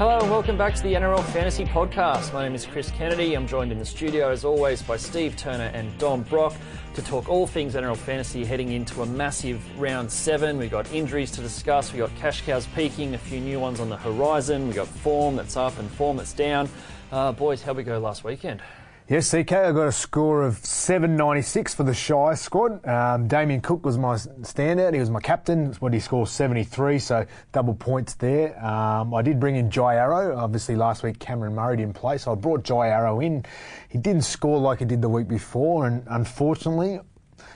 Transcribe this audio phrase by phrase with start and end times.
[0.00, 2.32] Hello and welcome back to the NRL Fantasy Podcast.
[2.32, 3.34] My name is Chris Kennedy.
[3.34, 6.54] I'm joined in the studio as always by Steve Turner and Dom Brock
[6.94, 10.56] to talk all things NRL Fantasy heading into a massive round seven.
[10.56, 13.90] We've got injuries to discuss, we've got cash cows peaking, a few new ones on
[13.90, 16.70] the horizon, we've got form that's up and form that's down.
[17.12, 18.62] Uh, boys, how we go last weekend?
[19.10, 22.86] Yes, CK, I got a score of 796 for the Shy squad.
[22.86, 24.94] Um, Damien Cook was my standout.
[24.94, 25.72] He was my captain.
[25.80, 28.56] What he scored 73, so double points there.
[28.64, 30.38] Um, I did bring in Jai Arrow.
[30.38, 33.44] Obviously, last week Cameron Murray didn't play, so I brought Jai Arrow in.
[33.88, 37.00] He didn't score like he did the week before, and unfortunately,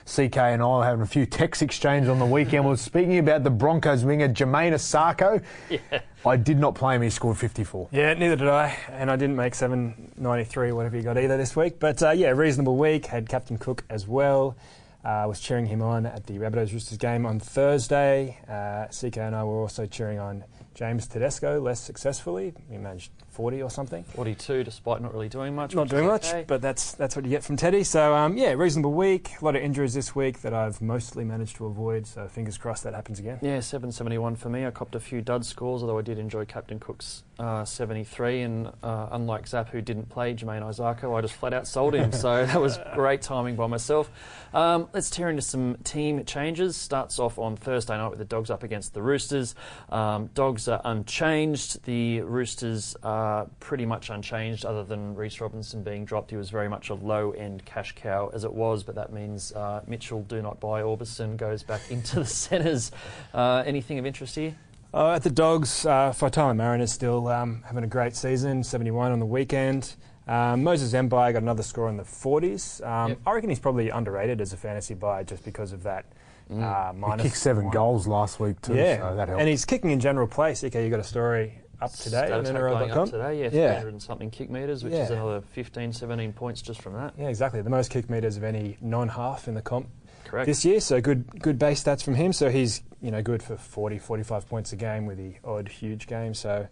[0.05, 2.63] CK and I were having a few text exchange on the weekend.
[2.63, 5.43] we were speaking about the Broncos winger, Jamayne Isaako.
[5.69, 5.79] Yeah.
[6.25, 7.01] I did not play him.
[7.01, 7.89] He scored 54.
[7.91, 8.77] Yeah, neither did I.
[8.89, 11.79] And I didn't make 793 whatever you got either this week.
[11.79, 13.07] But uh, yeah, reasonable week.
[13.07, 14.55] Had Captain Cook as well.
[15.03, 18.39] I uh, was cheering him on at the Rabbitohs Roosters game on Thursday.
[18.49, 22.53] Uh, CK and I were also cheering on James Tedesco less successfully.
[22.69, 24.03] He managed 40 or something.
[24.05, 25.75] 42, despite not really doing much.
[25.75, 27.83] Not doing much, but that's that's what you get from Teddy.
[27.83, 29.31] So um, yeah, reasonable week.
[29.41, 32.07] A lot of injuries this week that I've mostly managed to avoid.
[32.07, 33.39] So fingers crossed that happens again.
[33.41, 34.65] Yeah, 771 for me.
[34.65, 38.41] I copped a few dud scores, although I did enjoy Captain Cook's uh, 73.
[38.41, 42.13] And uh, unlike Zap, who didn't play Jamayne Isaako, I just flat out sold him.
[42.13, 44.09] so that was great timing by myself.
[44.53, 46.77] Um, let's tear into some team changes.
[46.77, 49.55] Starts off on Thursday night with the Dogs up against the Roosters.
[49.89, 51.83] Um, Dogs are unchanged.
[51.83, 53.24] The Roosters are
[53.59, 56.31] pretty much unchanged, other than Reese Robinson being dropped.
[56.31, 59.51] He was very much a low end cash cow as it was, but that means
[59.53, 62.91] uh, Mitchell do not buy Aubusson goes back into the centres.
[63.33, 64.55] Uh, anything of interest here?
[64.93, 69.19] Uh, at the Dogs, uh, Faitala Mariner still um, having a great season, 71 on
[69.19, 69.95] the weekend.
[70.27, 72.85] Um, Moses Mbye got another score in the 40s.
[72.85, 73.19] Um, yep.
[73.25, 76.05] I reckon he's probably underrated as a fantasy buy just because of that.
[76.49, 76.61] Mm.
[76.61, 77.73] Uh, he kicked seven one.
[77.73, 78.97] goals last week too, yeah.
[78.97, 79.41] so that helped.
[79.41, 80.63] And he's kicking in general place.
[80.63, 82.97] Okay, you got a story up today on NRL.com.
[82.97, 85.03] Up today, yeah, 300 and something kick metres, which yeah.
[85.03, 87.13] is another 15, 17 points just from that.
[87.17, 87.61] Yeah, exactly.
[87.61, 89.87] The most kick metres of any non-half in the comp
[90.25, 90.45] Correct.
[90.47, 90.79] this year.
[90.79, 92.33] So good, good base stats from him.
[92.33, 96.07] So he's you know good for 40, 45 points a game with the odd huge
[96.07, 96.33] game.
[96.33, 96.67] So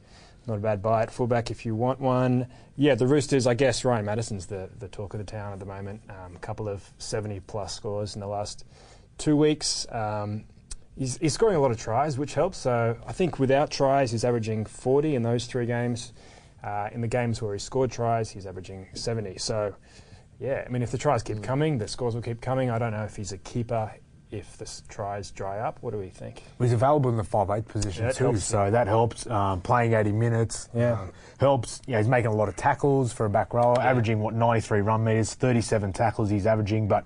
[0.48, 2.48] not a bad buy at fullback if you want one.
[2.76, 3.48] Yeah, the Roosters.
[3.48, 6.02] I guess Ryan Matterson's the the talk of the town at the moment.
[6.10, 8.66] Um, a couple of 70 plus scores in the last
[9.18, 9.86] two weeks.
[9.92, 10.46] Um,
[10.98, 12.58] He's, he's, scoring a lot of tries, which helps.
[12.60, 16.14] So I think without tries, he's averaging 40 in those three games.
[16.64, 19.38] Uh, in the games where he scored tries, he's averaging 70.
[19.38, 19.76] So,
[20.40, 21.44] yeah, I mean, if the tries keep mm.
[21.44, 22.70] coming, the scores will keep coming.
[22.70, 23.92] I don't know if he's a keeper
[24.34, 25.78] if the tries dry up.
[25.82, 26.42] What do we think?
[26.58, 29.28] Well, he's available in the 5'8 position yeah, too, helps, so that helps.
[29.28, 30.94] Um, playing 80 minutes yeah.
[30.94, 31.82] Um, helps.
[31.86, 33.90] Yeah, he's making a lot of tackles for a back row, yeah.
[33.90, 37.06] averaging, what, 93 run metres, 37 tackles he's averaging, but,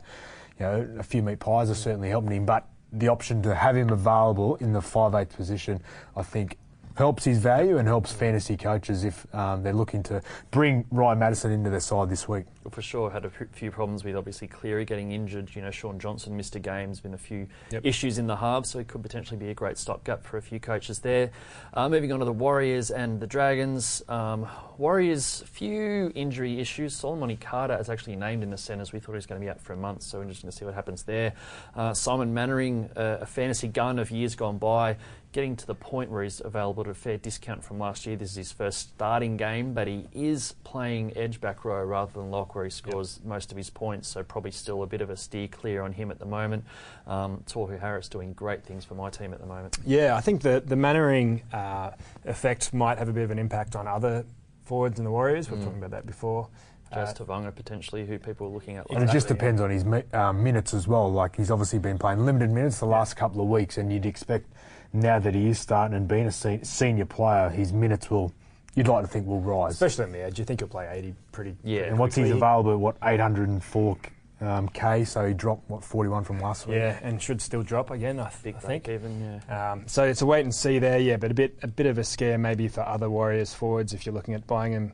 [0.60, 2.46] you know, a few meat pies are certainly helping him.
[2.46, 5.82] But the option to have him available in the 5'8 position,
[6.16, 6.58] I think
[6.98, 11.52] helps his value and helps fantasy coaches if um, they're looking to bring Ryan Matterson
[11.52, 12.46] into their side this week.
[12.64, 15.56] Well, for sure, had a few problems with obviously Cleary getting injured.
[15.56, 16.90] You know, Shaun Johnson missed a game.
[16.90, 17.86] There's been a few yep.
[17.86, 20.60] issues in the halves, so it could potentially be a great stopgap for a few
[20.60, 21.32] coaches there.
[21.74, 24.02] Uh, moving on to the Warriors and the Dragons.
[24.10, 24.48] Um,
[24.80, 26.96] Warriors, few injury issues.
[26.96, 28.92] Solomon Kata is actually named in the centres.
[28.92, 30.66] We thought he was going to be out for a month, so interesting to see
[30.66, 31.34] what happens there.
[31.76, 34.98] Uh, Simon Mannering, uh, a fantasy gun of years gone by,
[35.32, 38.16] getting to the point where he's available at a fair discount from last year.
[38.16, 42.32] This is his first starting game, but he is playing edge back row rather than
[42.32, 43.28] lock, where he scores yep.
[43.28, 44.08] most of his points.
[44.08, 46.64] So probably still a bit of a steer clear on him at the moment.
[47.06, 49.78] Um, Tohu Harris doing great things for my team at the moment.
[49.86, 51.92] Yeah, I think the the Mannering uh,
[52.26, 54.26] effect might have a bit of an impact on other
[54.64, 55.50] forwards in the Warriors.
[55.50, 55.64] We've mm.
[55.64, 56.48] talking about that before.
[56.94, 58.90] Jazz uh, Tevaga potentially, who people are looking at.
[58.90, 61.12] Like and it just depends on his uh, minutes as well.
[61.12, 64.46] Like he's obviously been playing limited minutes the last couple of weeks, and you'd expect
[64.94, 68.32] now that he is starting and being a se- senior player, his minutes will,
[68.76, 69.74] you'd like to think, will rise.
[69.74, 70.40] Especially on the edge.
[70.40, 71.84] You think he'll play 80 pretty Yeah.
[71.84, 73.98] And what's he's available what, 804
[74.40, 76.78] um, K, so he dropped, what, 41 from last week?
[76.78, 78.88] Yeah, and should still drop again, I, Big I think.
[78.88, 79.72] Even, yeah.
[79.72, 81.98] Um, so it's a wait and see there, yeah, but a bit, a bit of
[81.98, 84.94] a scare maybe for other Warriors forwards if you're looking at buying him.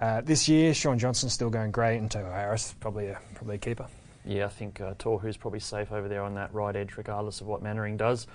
[0.00, 3.58] Uh, this year, Shaun Johnson's still going great, and Tohu Harris probably a probably a
[3.58, 3.86] keeper.
[4.26, 7.46] Yeah, I think uh, Tohu's probably safe over there on that right edge, regardless of
[7.46, 8.26] what Mannering does.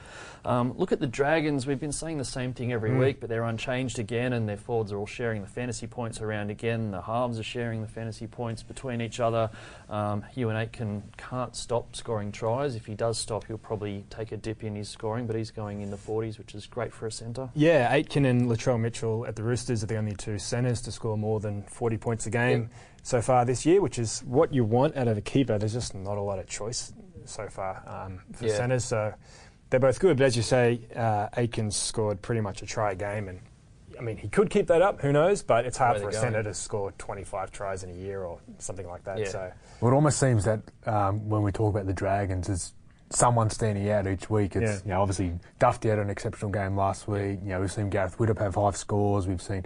[0.46, 1.68] Um, look at the Dragons.
[1.68, 3.00] We've been saying the same thing every mm.
[3.00, 6.50] week, but they're unchanged again, and their forwards are all sharing the fantasy points around
[6.50, 6.92] again.
[6.92, 9.50] The halves are sharing the fantasy points between each other.
[9.90, 12.76] Um, Euan Aitken can't stop scoring tries.
[12.76, 15.82] If he does stop, he'll probably take a dip in his scoring, but he's going
[15.82, 17.50] in the 40s, which is great for a centre.
[17.54, 21.18] Yeah, Aitken and Latrell Mitchell at the Roosters are the only two centres to score
[21.18, 22.62] more than 40 points a game.
[22.62, 22.70] Yep
[23.04, 25.58] so far this year, which is what you want out of a keeper.
[25.58, 26.94] There's just not a lot of choice
[27.26, 28.56] so far um, for yeah.
[28.56, 29.14] centres, so
[29.70, 30.18] they're both good.
[30.18, 33.40] But as you say, uh, Aitken's scored pretty much a try game, and
[33.98, 35.02] I mean, he could keep that up.
[35.02, 35.44] Who knows?
[35.44, 38.24] But it's hard Way for a to centre to score 25 tries in a year
[38.24, 39.20] or something like that.
[39.20, 39.28] Yeah.
[39.28, 42.74] So Well, it almost seems that um, when we talk about the Dragons, it's
[43.12, 44.56] someone standing out each week.
[44.56, 44.78] It's Yeah.
[44.86, 47.40] you know obviously Duffy had an exceptional game last week.
[47.44, 49.28] You know we've seen Gareth Widdop have five scores.
[49.28, 49.66] We've seen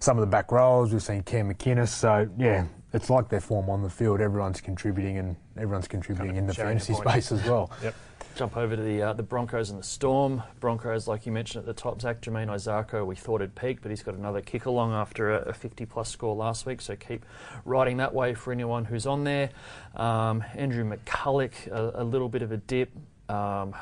[0.00, 0.92] some of the back rows.
[0.92, 1.88] We've seen Cam McInnes.
[1.88, 4.20] So yeah, it's like their form on the field.
[4.20, 7.70] Everyone's contributing and everyone's contributing Kind of in the fantasy space as well.
[7.82, 7.94] yep.
[8.34, 10.42] Jump over to the uh, the Broncos and the Storm.
[10.58, 13.90] Broncos, like you mentioned at the top, Zach Jamayne Isaako, we thought had peaked, but
[13.90, 16.80] he's got another kick along after a, a 50 plus score last week.
[16.80, 17.24] So keep
[17.64, 19.50] riding that way for anyone who's on there.
[19.94, 22.90] Um, Andrew McCullough, a, a little bit of a dip.
[23.28, 23.72] Um,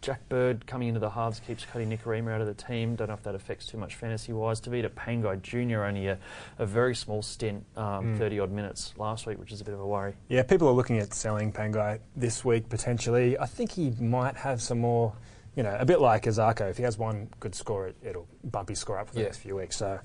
[0.00, 2.94] Jack Bird coming into the halves keeps cutting Nikorima out of the team.
[2.96, 4.60] Don't know if that affects too much fantasy wise.
[4.60, 5.84] Tevita Pangai Jr.
[5.84, 6.18] only a,
[6.58, 9.80] a very small stint, um, 30 odd minutes last week, which is a bit of
[9.80, 10.14] a worry.
[10.28, 13.38] Yeah, people are looking at selling Pangai this week potentially.
[13.38, 15.12] I think he might have some more,
[15.56, 16.68] you know, a bit like Isaako.
[16.70, 19.26] If he has one good score, it, it'll bump his score up for the Yeah.
[19.26, 19.76] next few weeks.
[19.76, 20.00] So,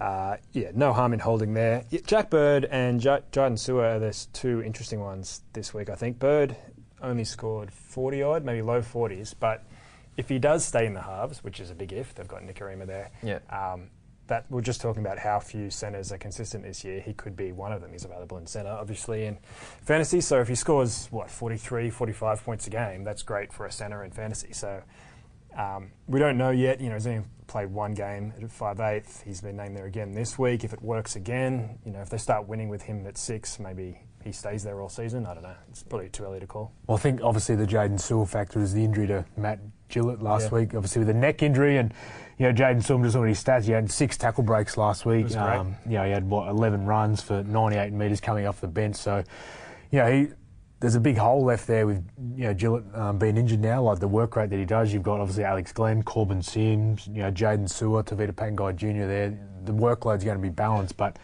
[0.00, 1.84] uh, yeah, no harm in holding there.
[2.06, 5.88] Jack Bird and J- Jaydn Su'A are the two interesting ones this week.
[5.90, 6.54] I think Bird
[7.02, 9.64] only scored 40 odd, maybe low 40s, but
[10.16, 12.86] if he does stay in the halves, which is a big if, they've got Nikorima
[12.86, 13.10] there.
[13.22, 13.38] Yeah.
[13.50, 13.90] Um,
[14.28, 17.00] that we're just talking about how few centres are consistent this year.
[17.00, 17.92] He could be one of them.
[17.92, 19.38] He's available in centre, obviously, in
[19.82, 20.20] fantasy.
[20.20, 24.04] So if he scores, what, 43, 45 points a game, that's great for a centre
[24.04, 24.52] in fantasy.
[24.52, 24.82] So
[25.56, 26.80] um, we don't know yet.
[26.80, 29.24] You know, he's only played one game at 5'8".
[29.24, 30.62] He's been named there again this week.
[30.62, 34.02] If it works again, you know, if they start winning with him at six, maybe
[34.24, 35.26] he stays there all season.
[35.26, 35.54] I don't know.
[35.70, 36.72] It's probably too early to call.
[36.86, 40.44] Well, I think obviously the Jaydn Su'A factor is the injury to Matt Gillett last
[40.52, 40.58] Yeah.
[40.58, 41.78] week, obviously with a neck injury.
[41.78, 41.94] And,
[42.36, 45.06] you know, Jaydn Su'A, just looking at his stats, he had six tackle breaks last
[45.06, 45.28] week.
[45.28, 45.64] great.
[45.86, 48.96] you know, he had, what, 11 runs for 98 metres coming off the bench.
[48.96, 49.22] So,
[49.90, 50.28] you know, he,
[50.80, 52.04] there's a big hole left there with,
[52.36, 54.92] you know, Gillett um, being injured now, like the work rate that he does.
[54.92, 59.06] You've got obviously Alex Glenn, Korbin Sims, you know, Jaydn Su'A, Tevita Pangai Jr.
[59.06, 59.38] there.
[59.64, 61.18] The workload's going to be balanced, but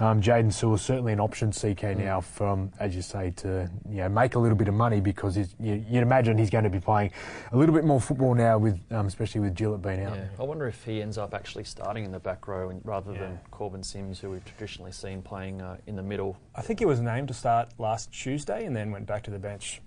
[0.00, 4.08] um, Jaydn Su'A's certainly an option CK now from, as you say, to you know
[4.08, 6.80] make a little bit of money because he's, you, you'd imagine he's going to be
[6.80, 7.10] playing
[7.52, 10.16] a little bit more football now, with um, especially with Gillett being out.
[10.16, 13.12] Yeah, I wonder if he ends up actually starting in the back row and, rather
[13.12, 16.36] than Korbin Sims, who we've traditionally seen playing uh, in the middle.
[16.54, 19.38] I think he was named to start last Tuesday and then went back to the
[19.38, 19.80] bench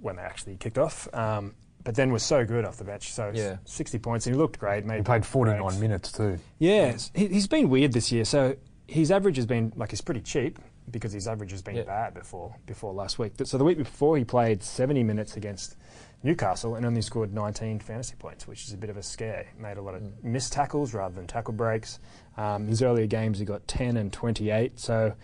[0.00, 1.08] when they actually kicked off.
[1.14, 1.54] Um,
[1.84, 3.12] but then was so good off the bench.
[3.12, 3.56] So Yeah.
[3.64, 4.84] 60 points and he looked great.
[4.84, 5.78] Made He played 49 breaks.
[5.80, 6.38] minutes too.
[6.60, 8.24] Yeah, he, he's been weird this year.
[8.24, 8.54] So
[8.92, 10.58] his average has been like he's pretty cheap
[10.90, 13.32] because his average has been bad before before last week.
[13.44, 15.76] So the week before he played 70 minutes against
[16.22, 19.46] Newcastle and only scored 19 fantasy points, which is a bit of a scare.
[19.58, 22.00] Made a lot of missed tackles rather than tackle breaks.
[22.36, 24.78] Um, his earlier games he got 10 and 28.
[24.78, 25.14] So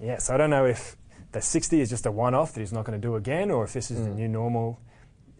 [0.00, 0.96] yeah, so I don't know if
[1.32, 3.72] the 60 is just a one-off that he's not going to do again, or if
[3.72, 4.80] this is the new normal.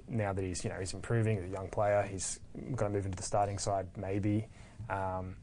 [0.08, 3.06] Now that he's you know he's improving, he's a young player, he's going to move
[3.06, 4.48] into the starting side maybe.
[4.88, 5.36] Um,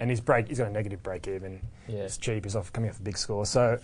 [0.00, 1.60] and his break, he's got a negative break even.
[1.88, 2.00] Yeah.
[2.00, 2.44] It's cheap.
[2.44, 3.46] He's off coming off a big score.
[3.46, 3.78] So,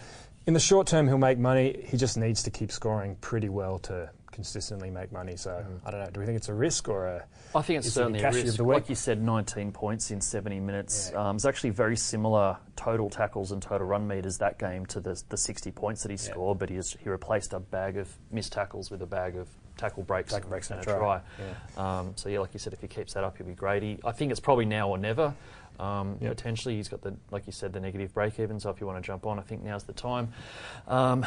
[0.47, 1.85] in the short term, he'll make money.
[1.87, 5.37] He just needs to keep scoring pretty well to consistently make money.
[5.37, 6.11] So, I don't know.
[6.11, 7.25] Do we think it's a risk or a?
[7.55, 8.61] I think it's Is he the certainly a risk.
[8.61, 11.11] Like you said, 19 points in 70 minutes.
[11.13, 11.29] Yeah.
[11.29, 15.21] Um, it's actually very similar total tackles and total run meters that game to the,
[15.29, 16.33] the 60 points that he Yeah.
[16.33, 19.49] scored, but he, has, he replaced a bag of missed tackles with a bag of
[19.77, 21.21] tackle breaks, Tackle breaks and and a try.
[21.77, 21.99] try.
[22.01, 23.83] Um, so yeah, like you said, if he keeps that up, he'll be great.
[23.83, 25.35] He, I think it's probably now or never.
[25.81, 26.37] Um, Yep.
[26.37, 28.61] Potentially, he's got the like you said the negative break even.
[28.61, 30.33] So if you want to jump on, I think now's the time.
[30.87, 31.25] Um,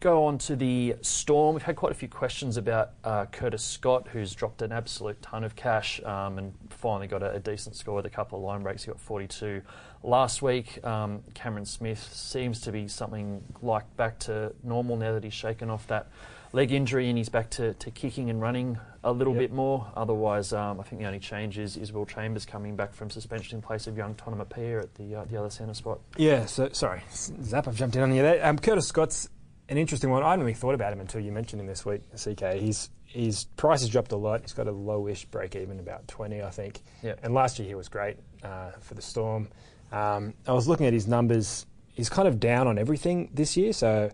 [0.00, 1.54] go on to the Storm.
[1.54, 5.44] We've had quite a few questions about uh, Curtis Scott, who's dropped an absolute ton
[5.44, 8.62] of cash um, and finally got a, a decent score with a couple of line
[8.62, 8.84] breaks.
[8.84, 9.62] He got 42
[10.02, 10.84] last week.
[10.84, 15.70] Um, Cameron Smith seems to be something like back to normal now that he's shaken
[15.70, 16.08] off that
[16.52, 19.40] leg injury and he's back to, to kicking and running a little Yep.
[19.40, 19.86] bit more.
[19.96, 23.56] Otherwise, um, I think the only change is, is Will Chambers coming back from suspension
[23.56, 26.00] in place of young Tonumaipea at the uh, the other centre spot.
[26.16, 26.46] Yeah.
[26.46, 27.68] So sorry, Zap.
[27.68, 28.44] I've jumped in on you there.
[28.44, 29.28] Um, Curtis Scott's
[29.68, 30.22] an interesting one.
[30.22, 32.02] I hadn't really thought about him until you mentioned him this week.
[32.14, 32.54] CK.
[32.54, 34.42] He's his price has dropped a lot.
[34.42, 36.80] He's got a lowish break even, about 20, I think.
[37.02, 37.20] Yep.
[37.22, 39.48] And last year he was great uh, for the Storm.
[39.92, 41.64] Um, I was looking at his numbers.
[41.94, 43.72] He's kind of down on everything this year.
[43.72, 44.10] So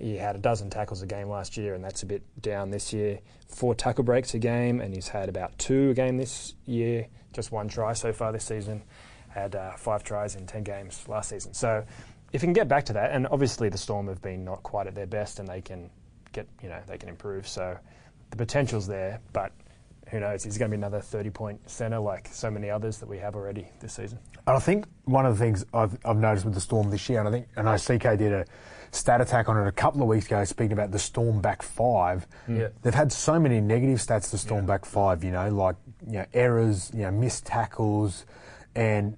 [0.00, 2.92] he had a dozen tackles a game last year, and that's a bit down this
[2.92, 3.18] year.
[3.48, 7.06] Four tackle breaks a game, and he's had about two a game this year.
[7.32, 8.82] Just one try so far this season.
[9.28, 11.54] Had uh, five tries in ten games last season.
[11.54, 11.84] So
[12.32, 14.86] if he can get back to that, and obviously the Storm have been not quite
[14.86, 15.90] at their best, and they can
[16.32, 17.48] get you know they can improve.
[17.48, 17.76] So
[18.30, 19.52] the potential's there, but
[20.10, 20.44] who knows?
[20.44, 23.68] He's going to be another thirty-point centre like so many others that we have already
[23.80, 24.18] this season.
[24.46, 27.18] And I think one of the things I've, I've noticed with the Storm this year,
[27.18, 28.44] and I think and I CK did a
[28.90, 32.26] stat attack on it a couple of weeks ago, speaking about the Storm back five.
[32.48, 32.58] Mm.
[32.58, 32.68] Yeah.
[32.82, 34.30] They've had so many negative stats.
[34.30, 35.76] The Storm back five, you know, like
[36.06, 38.24] you know errors, you know missed tackles,
[38.74, 39.16] and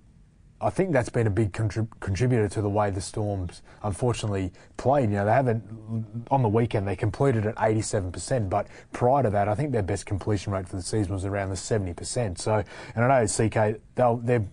[0.62, 5.08] I think that's been a big contrib- contributor to the way the Storms unfortunately played.
[5.08, 9.48] You know, they haven't on the weekend they completed at 87%, but prior to that,
[9.48, 12.38] I think their best completion rate for the season was around the 70%.
[12.38, 12.62] So,
[12.94, 14.46] and I know CK, they'll, they're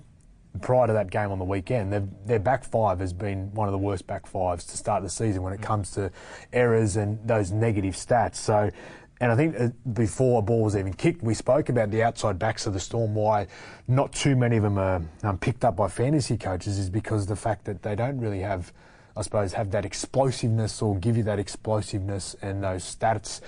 [0.62, 1.94] prior to that game on the weekend,
[2.26, 5.44] their back five has been one of the worst back fives to start the season
[5.44, 6.12] when it comes to
[6.54, 8.36] errors and those negative stats.
[8.36, 8.72] So
[9.20, 12.38] and I think uh, before a ball was even kicked, we spoke about the outside
[12.38, 13.16] backs of the Storm.
[13.16, 13.48] Why
[13.88, 17.36] not too many of them are um, picked up by fantasy coaches is because the
[17.36, 18.72] fact that they don't really have,
[19.16, 23.42] I suppose, have that explosiveness or give you that explosiveness and those stats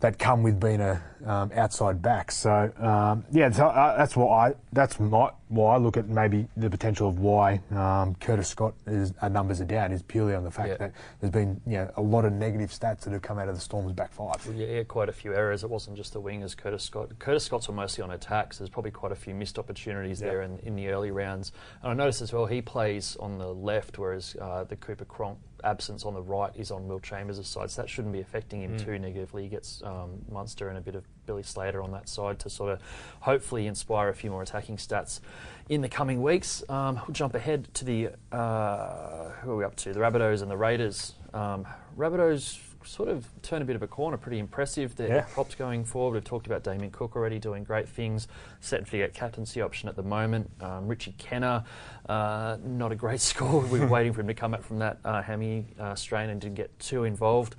[0.00, 2.30] that come with being a um, outside back.
[2.30, 6.46] So um, yeah, so, uh, that's why I, that's my, why I look at maybe
[6.56, 10.44] the potential of why um, Curtis Scott is, uh, numbers are down is purely on
[10.44, 10.76] the fact yeah.
[10.76, 13.54] that there's been you know, a lot of negative stats that have come out of
[13.54, 14.46] the Storm's back five.
[14.54, 15.64] Yeah, quite a few errors.
[15.64, 17.18] It wasn't just the wingers, Curtis Scott.
[17.18, 18.58] Curtis Scott's were mostly on attacks.
[18.58, 20.28] There's probably quite a few missed opportunities yeah.
[20.28, 21.52] there in, in the early rounds.
[21.82, 25.38] And I noticed as well he plays on the left, whereas uh, the Cooper Cronk
[25.64, 28.76] absence on the right is on Will Chambers' side, so that shouldn't be affecting him
[28.76, 28.84] mm.
[28.84, 29.44] too negatively.
[29.44, 32.72] He gets um, Munster and a bit of Billy Slater on that side to sort
[32.72, 32.80] of
[33.20, 35.20] hopefully inspire a few more attacking stats
[35.68, 36.62] in the coming weeks.
[36.68, 39.92] Um, we'll jump ahead to the uh, who are we up to?
[39.92, 41.14] The Rabbitohs and the Raiders.
[41.34, 44.96] Um, Rabbitohs sort of turn a bit of a corner, pretty impressive.
[44.96, 45.26] Their yeah.
[45.32, 46.14] props going forward.
[46.14, 48.28] We've talked about Damien Cook already doing great things.
[48.60, 50.50] Set get captaincy option at the moment.
[50.60, 51.64] Um, Richie Kennar,
[52.08, 53.60] uh, not a great score.
[53.60, 56.40] we were waiting for him to come back from that uh, hammy uh, strain and
[56.40, 57.56] didn't get too involved.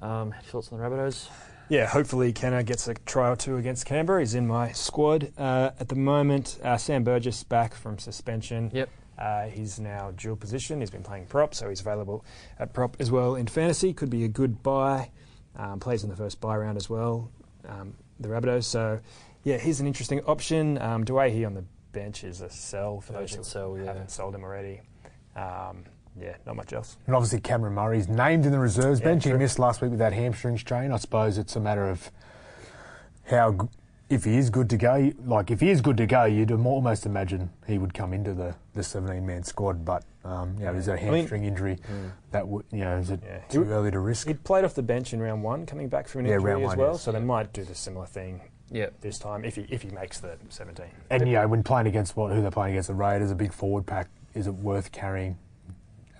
[0.00, 1.28] Um, thoughts on the Rabbitohs?
[1.68, 4.20] Yeah, hopefully Kennar gets a try or two against Canberra.
[4.20, 6.58] He's in my squad uh, at the moment.
[6.62, 8.70] Uh, Sam Burgess back from suspension.
[8.72, 8.88] Yep.
[9.18, 10.80] Uh, he's now dual position.
[10.80, 12.24] He's been playing prop, so he's available
[12.58, 13.92] at prop as well in fantasy.
[13.92, 15.10] Could be a good buy.
[15.56, 17.30] Um, plays in the first buy round as well.
[17.66, 18.64] Um, the Rabbitohs.
[18.64, 19.00] So,
[19.42, 20.78] yeah, he's an interesting option.
[20.78, 23.84] Um, he on the bench is a sell for those who sell, yeah.
[23.84, 24.82] haven't sold him already.
[25.34, 25.84] Um,
[26.20, 26.96] yeah, not much else.
[27.06, 29.22] And obviously Cameron Murray's named in the reserves yeah, bench.
[29.22, 29.32] True.
[29.32, 30.92] He missed last week with that hamstring strain.
[30.92, 32.10] I suppose it's a matter of
[33.24, 33.68] how
[34.08, 37.06] if he is good to go, like if he is good to go, you'd almost
[37.06, 39.84] imagine he would come into the, the 17 man squad.
[39.84, 42.12] But um, you know, there's a hamstring I mean, injury mm.
[42.30, 43.38] that would you know is it yeah.
[43.48, 44.28] too he, early to risk?
[44.28, 46.68] He played off the bench in round one, coming back from an yeah, injury as
[46.68, 46.92] one, well.
[46.92, 47.02] Yes.
[47.02, 48.42] So they might do the similar thing.
[48.68, 48.88] Yeah.
[49.00, 50.86] this time if he if he makes the 17.
[51.10, 53.52] And you know, when playing against what who they're playing against the Raiders, a big
[53.52, 55.38] forward pack, is it worth carrying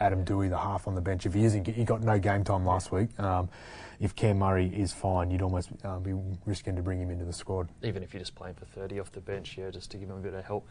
[0.00, 1.26] Adam Doueihi the half on the bench?
[1.26, 2.98] If he isn't, he got no game time last yeah.
[2.98, 3.20] week.
[3.20, 3.48] Um,
[4.00, 6.12] if Cam Murray is fine, you'd almost uh, be
[6.44, 7.68] risking to bring him into the squad.
[7.82, 10.16] Even if you're just playing for 30 off the bench, yeah, just to give him
[10.16, 10.66] a bit of help.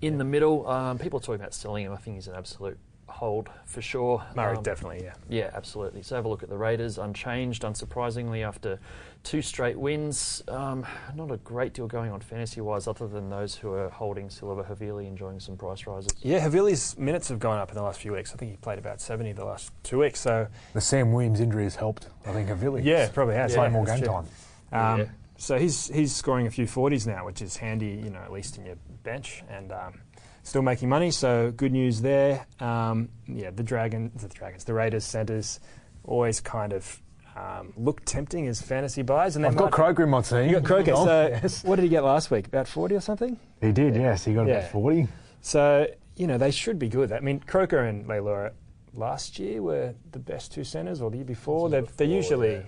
[0.00, 0.18] In yeah.
[0.18, 1.92] the middle, um, people are talking about selling him.
[1.92, 2.78] I think he's an absolute
[3.12, 4.24] hold for sure.
[4.34, 5.14] Murray, um, definitely, yeah.
[5.28, 6.02] Yeah, absolutely.
[6.02, 8.78] So have a look at the Raiders, unchanged, unsurprisingly, after
[9.22, 10.42] two straight wins.
[10.48, 14.28] Um, not a great deal going on fantasy wise, other than those who are holding
[14.28, 16.12] Siliva Havili enjoying some price rises.
[16.22, 18.32] Yeah, Havili's minutes have gone up in the last few weeks.
[18.32, 20.20] I think he played about 70 the last two weeks.
[20.20, 22.82] So The Sam Williams injury has helped, I think, Havili.
[22.82, 23.54] Yeah, probably has.
[23.54, 24.26] Yeah, more game time.
[24.72, 25.04] Um, yeah.
[25.36, 28.58] So he's he's scoring a few 40s now, which is handy, you know, at least
[28.58, 29.42] in your bench.
[29.50, 30.00] And um,
[30.42, 32.46] still making money, so good news there.
[32.60, 35.60] Um, yeah, the Dragons, the Dragons, the Raiders centres
[36.04, 37.00] always kind of
[37.36, 39.36] um, look tempting as fantasy buys.
[39.36, 40.48] And I've got Croker in my team.
[40.48, 40.94] You got Croker.
[40.96, 41.64] So yes.
[41.64, 42.46] what did he get last week?
[42.46, 43.38] About forty or something?
[43.60, 43.94] He did.
[43.94, 44.02] Yeah.
[44.02, 44.58] Yes, he got yeah.
[44.58, 45.08] about forty.
[45.40, 47.12] So you know they should be good.
[47.12, 48.52] I mean, Croker and Leilua
[48.94, 51.70] last year were the best two centres, or the year before.
[51.70, 52.62] They're, before, they're usually yeah.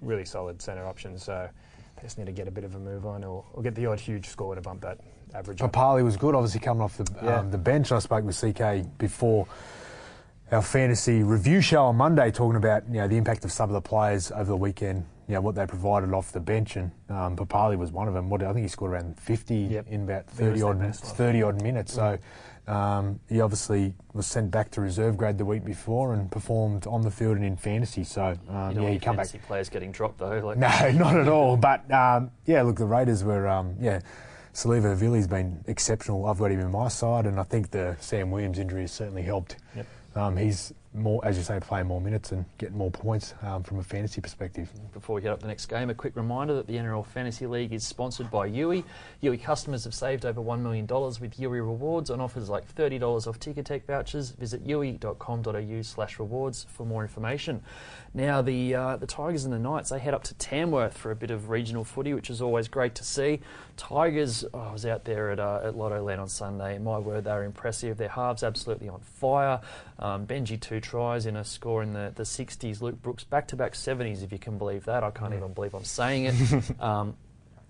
[0.00, 1.24] really solid centre options.
[1.24, 1.48] So
[1.96, 3.86] they just need to get a bit of a move on, or, or get the
[3.86, 4.98] odd huge score to bump that
[5.34, 5.58] average.
[5.58, 7.38] Papalii was good, obviously coming off the yeah.
[7.38, 7.92] um, the bench.
[7.92, 9.46] I spoke with CK before
[10.50, 13.74] our fantasy review show on Monday, talking about you know the impact of some of
[13.74, 15.04] the players over the weekend.
[15.28, 18.28] You know what they provided off the bench, and um, Papalii was one of them.
[18.28, 19.86] What I think he scored around 50 yep.
[19.88, 21.94] in about 30 odd 30 odd minutes.
[21.94, 22.18] So.
[22.64, 27.02] Um, he obviously was sent back to reserve grade the week before and performed on
[27.02, 28.04] the field and in fantasy.
[28.04, 29.30] So um, yeah, he come back.
[29.48, 30.38] Players getting dropped though.
[30.38, 30.58] Like
[30.92, 31.56] no, not at all.
[31.56, 33.98] But um, yeah, look, the Raiders were um, yeah
[34.54, 36.26] Siliva Havili's been exceptional.
[36.26, 39.22] I've got him in my side, and I think the Sam Williams injury has certainly
[39.22, 39.56] helped.
[39.74, 39.86] Yep.
[40.14, 43.78] Um, he's more, as you say, playing more minutes and getting more points um, from
[43.78, 44.70] a fantasy perspective.
[44.92, 47.72] Before we head up the next game, a quick reminder that the NRL Fantasy League
[47.72, 48.84] is sponsored by Youi.
[49.22, 53.40] Youi customers have saved over $1 million with Youi rewards on offers like $30 off
[53.40, 54.30] Ticketek vouchers.
[54.32, 57.62] Visit youi.com.au slash rewards for more information.
[58.12, 61.16] Now, the, uh, the Tigers and the Knights, they head up to Tamworth for a
[61.16, 63.40] bit of regional footy, which is always great to see.
[63.78, 66.78] Tigers, oh, I was out there at, uh, at Lotto Land on Sunday.
[66.78, 67.96] My word, they are impressive.
[67.96, 69.60] Their halves absolutely on fire.
[69.98, 72.80] Um, Benji, two tries in a score in the, the 60s.
[72.82, 75.02] Luke Brooks, back to back 70s, if you can believe that.
[75.02, 76.80] I can't even believe I'm saying it.
[76.80, 77.16] um,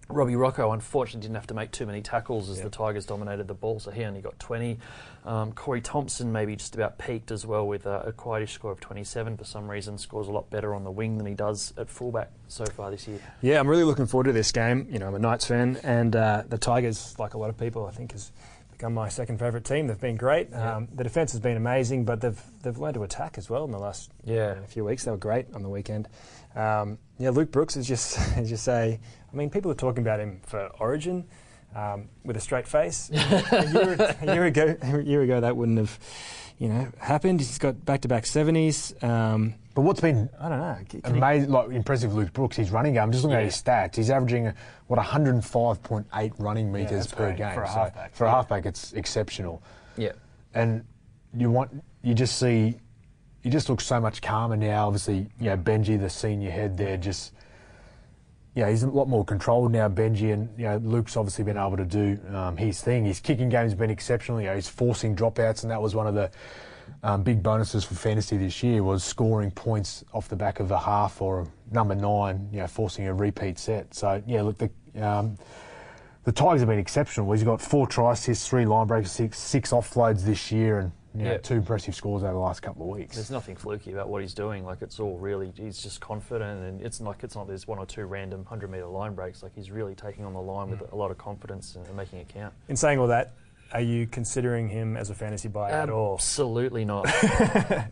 [0.08, 2.64] Robbie Rocco unfortunately didn't have to make too many tackles as Yeah.
[2.64, 4.78] the Tigers dominated the ball, so he only got 20.
[5.24, 8.80] Um, Corey Thompson maybe just about peaked as well with a, a quietish score of
[8.80, 9.96] 27 for some reason.
[9.96, 13.06] Scores a lot better on the wing than he does at fullback so far this
[13.08, 13.20] year.
[13.40, 14.86] Yeah, I'm really looking forward to this game.
[14.90, 17.86] You know, I'm a Knights fan, and uh, the Tigers, like a lot of people,
[17.86, 18.32] I think, has
[18.82, 19.86] become my second favourite team.
[19.86, 20.48] They've been great.
[20.50, 20.74] Yeah.
[20.78, 23.70] Um, the defence has been amazing, but they've they've learned to attack as well in
[23.70, 24.54] the last Yeah.
[24.58, 25.04] a few weeks.
[25.04, 26.08] They were great on the weekend.
[26.56, 28.98] Um, yeah, Luke Brooks is just as you say.
[29.32, 31.24] I mean, people are talking about him for Origin
[31.76, 33.08] um, with a straight face.
[33.12, 35.96] a, year, a year ago, a year ago, that wouldn't have,
[36.58, 37.40] you know, happened.
[37.40, 38.94] He's got back-to-back seventies.
[39.02, 40.76] Um, But what's been I don't know.
[40.88, 43.02] Can- can he- amazing, like impressive, Luke Brooks, his running game.
[43.04, 43.46] I'm just looking Yeah.
[43.46, 43.96] at his stats.
[43.96, 44.52] He's averaging
[44.86, 47.54] what 105.8 running meters that's per great game.
[47.54, 48.14] for a So halfback.
[48.14, 49.62] For a halfback, it's exceptional.
[49.96, 50.12] Yeah.
[50.54, 50.84] and
[51.34, 52.76] you want you just see
[53.42, 54.86] he just looks so much calmer now.
[54.86, 57.32] Obviously, you know Benji, the senior head there, just
[58.54, 59.88] yeah, he's a lot more controlled now.
[59.88, 63.04] Benji and you know Luke's obviously been able to do um, his thing.
[63.04, 64.40] His kicking game's been exceptional.
[64.40, 66.30] You know, he's forcing dropouts, and that was one of the
[67.02, 70.78] um, big bonuses for fantasy this year was scoring points off the back of a
[70.78, 72.48] half or a number nine.
[72.52, 73.94] You know, forcing a repeat set.
[73.94, 74.70] So yeah, look the.
[75.02, 75.36] Um,
[76.24, 77.32] the Tigers have been exceptional.
[77.32, 81.24] He's got four try assists, three line breaks, six, six offloads this year, and you
[81.24, 81.38] know, Yeah.
[81.38, 83.16] two impressive scores over the last couple of weeks.
[83.16, 84.64] There's nothing fluky about what he's doing.
[84.64, 87.86] Like it's all really, he's just confident, and it's like it's not there's one or
[87.86, 89.42] two random hundred meter line breaks.
[89.42, 92.28] Like he's really taking on the line with a lot of confidence and, making it
[92.28, 92.54] count.
[92.68, 93.32] In saying all that,
[93.72, 96.14] are you considering him as a fantasy buy at all?
[96.14, 97.06] Absolutely not.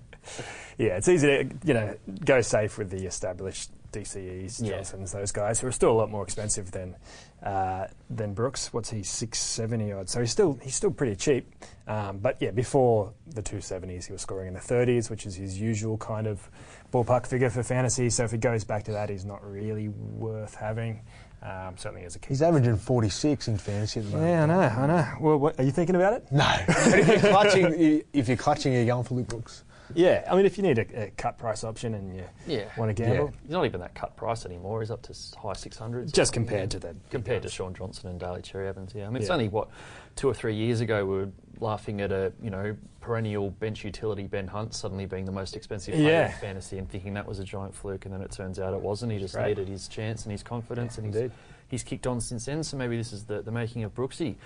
[0.79, 4.77] Yeah, it's easy to you know go safe with the established DCEs, Yeah.
[4.77, 6.97] Johnsons, those guys who are still a lot more expensive than
[7.43, 8.73] uh, than Brooks.
[8.73, 10.09] What's he six seventy odd?
[10.09, 11.53] So he's still he's still pretty cheap.
[11.87, 15.35] Um, but yeah, before the two seventies, he was scoring in the thirties, which is
[15.35, 16.49] his usual kind of
[16.93, 18.11] ballpark figure for fantasy.
[18.11, 21.03] So if he goes back to that, he's not really worth having.
[21.43, 24.31] Um, certainly as a He's averaging 46 in fantasy at the moment.
[24.31, 25.07] yeah, I know, I know.
[25.21, 26.27] Well, what, are you thinking about it?
[26.31, 29.65] No, but if you're clutching, if you're clutching, you're going for Luke Brooks.
[29.95, 32.65] Yeah, I mean, if you need a, a cut price option and you yeah.
[32.77, 34.81] want to gamble, He's not even that cut price anymore.
[34.81, 36.13] He's up to high 600s.
[36.13, 38.93] just compared to the compared to Shaun Johnson and Daly Cherry Evans.
[38.95, 39.69] Yeah, I mean it's only what
[40.17, 41.29] two or three years ago we were
[41.61, 45.95] laughing at a you know perennial bench utility Ben Hunt suddenly being the most expensive
[45.95, 46.27] player Yeah.
[46.27, 48.81] in fantasy and thinking that was a giant fluke, and then it turns out it
[48.81, 49.13] wasn't.
[49.13, 49.49] He just Right.
[49.49, 51.33] needed his chance and his confidence, and he's Indeed.
[51.71, 52.63] He's kicked on since then.
[52.63, 54.37] So maybe this is the, the making of Brooksy.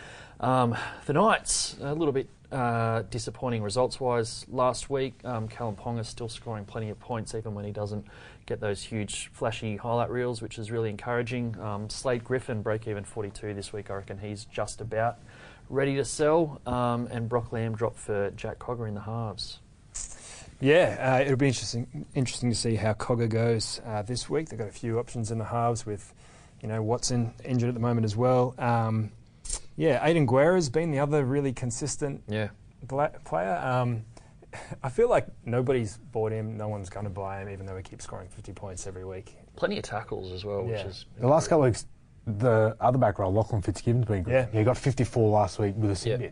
[0.40, 5.14] Um, the Knights a little bit uh, disappointing results wise last week.
[5.24, 8.06] Um, Kalyn Ponga still scoring plenty of points even when he doesn't
[8.46, 11.58] get those huge flashy highlight reels, which is really encouraging.
[11.60, 13.90] Um, Slade Griffin break even 42 this week.
[13.90, 15.18] I reckon he's just about
[15.68, 16.60] ready to sell.
[16.66, 19.58] Um, and Brock Lamb dropped for Jack Cogger in the halves.
[20.60, 24.48] Yeah, uh, it'll be interesting interesting to see how Cogger goes uh, this week.
[24.48, 26.14] They've got a few options in the halves with,
[26.64, 28.54] you know, Watson injured at the moment as well.
[28.58, 29.12] Um,
[29.76, 32.48] yeah, Aiden Guerra's been the other really consistent Yeah.
[32.88, 33.56] bla- player.
[33.62, 34.02] Um,
[34.82, 36.56] I feel like nobody's bought him.
[36.56, 39.36] No one's going to buy him, even though he keeps scoring 50 points every week.
[39.56, 40.86] Plenty of tackles as well, which Yeah.
[40.86, 41.84] is The last couple of weeks,
[42.26, 44.32] the other back row, Lachlan Fitzgibbon's been good.
[44.32, 44.46] Yeah.
[44.50, 46.28] he got 54 last week with a sin Yeah.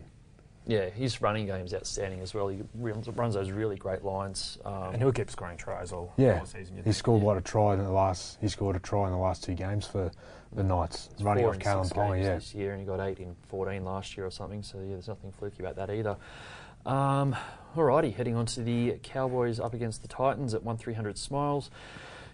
[0.65, 0.77] Bin.
[0.77, 2.47] Yeah, his running game's outstanding as well.
[2.47, 4.57] He runs, runs those really great lines.
[4.65, 6.75] Um, And he'll keep scoring tries all, Yeah, all season.
[6.75, 6.95] you he think.
[6.95, 8.37] scored what a try in the last.
[8.41, 10.11] He scored a try in the last two games for
[10.53, 12.21] the Knights, It's running four off in Kalyn six Ponga.
[12.21, 14.61] Yeah, this year, and he got eight in 14 last year or something.
[14.61, 16.15] So yeah, there's nothing fluky about that either.
[16.85, 17.35] Um,
[17.75, 21.71] alrighty, heading on to the Cowboys up against the Titans at 1,300 smiles.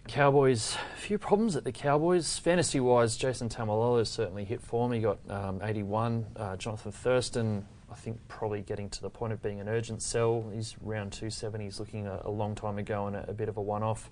[0.07, 2.37] Cowboys, a few problems at the Cowboys.
[2.39, 4.91] Fantasy wise, Jason Taumalolo certainly hit form.
[4.91, 6.25] He got um, 81.
[6.35, 10.45] Uh, Jonathan Thurston, I think, probably getting to the point of being an urgent sell.
[10.53, 11.63] He's round 270.
[11.65, 14.09] He's looking a, a long time ago and a, a bit of a one off.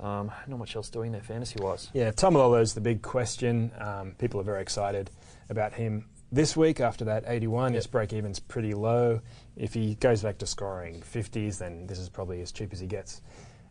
[0.00, 1.90] Um, not much else doing there fantasy wise.
[1.92, 3.70] Yeah, Taumalolo's the big question.
[3.78, 5.10] Um, people are very excited
[5.48, 7.72] about him this week after that 81.
[7.74, 7.90] His Yep.
[7.92, 9.20] break even's pretty low.
[9.56, 12.86] If he goes back to scoring 50s, then this is probably as cheap as he
[12.86, 13.22] gets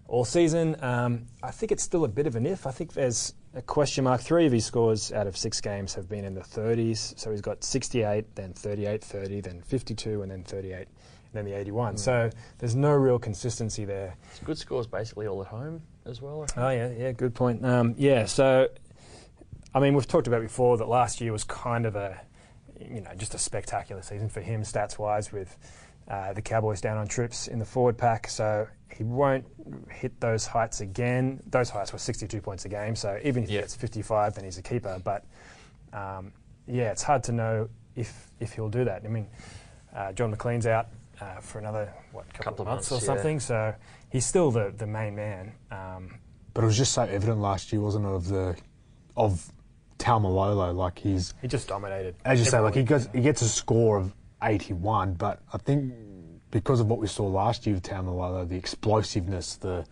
[0.08, 0.76] all season.
[0.84, 2.66] Um, I think it's still a bit of an if.
[2.68, 4.22] I think there's question mark.
[4.22, 7.18] Three of his scores out of six games have been in the 30s.
[7.18, 10.88] So he's got 68, then 38, 30, then 52, and then 38, and
[11.34, 11.98] then the 81.
[11.98, 14.16] So there's no real consistency there.
[14.32, 16.46] It's good scores basically all at home as well.
[16.58, 17.66] Oh yeah, yeah, good point.
[17.66, 18.68] Um, yeah, so
[19.76, 22.22] I mean, we've talked about before that last year was kind of a,
[22.80, 25.58] you know, just a spectacular season for him stats wise with
[26.08, 28.30] uh, the Cowboys down on trips in the forward pack.
[28.30, 29.46] So he won't
[29.90, 31.42] hit those heights again.
[31.48, 32.96] Those heights were 62 points a game.
[32.96, 33.58] So even if Yeah.
[33.58, 35.00] he gets 55, then he's a keeper.
[35.04, 35.26] But
[35.94, 36.32] um,
[36.68, 39.04] yeah, it's hard to know if if he'll do that.
[39.06, 39.28] I mean,
[39.96, 40.88] uh, John McLean's out
[41.22, 43.16] uh, for another what couple, Couple of of months, months, or yeah.
[43.16, 43.40] something.
[43.40, 43.76] So
[44.10, 45.54] he's still the the main man.
[45.72, 46.20] Um,
[46.54, 48.10] but it was just so evident last year, wasn't it?
[48.12, 48.56] Of the
[49.18, 49.52] of
[49.98, 52.16] Taumalolo, Like he's He just dominated.
[52.26, 55.42] as you say, like he week, gets you he gets a score of 81, but
[55.54, 55.94] I think
[56.56, 59.86] because of what we saw last year with Taumalolo, the explosiveness, the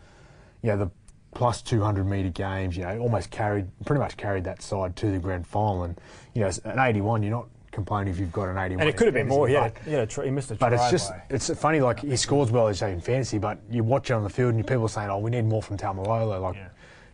[0.61, 0.91] you know the
[1.35, 5.19] plus 200 metre games, you know, almost carried pretty much carried that side to the
[5.19, 5.83] grand final.
[5.83, 5.99] And
[6.33, 8.79] you know, an 81, you're not complaining if you've got an 81.
[8.79, 9.49] And it could have been in more.
[9.49, 11.49] He, fantasy, had, he, had a try, he missed a but it's just by- it's
[11.53, 11.81] funny.
[11.81, 14.29] Like he scores well, as you say in fantasy, but you watch it on the
[14.29, 16.69] field and you people are saying, "Oh, we need more from Taumalolo." Like, Yeah.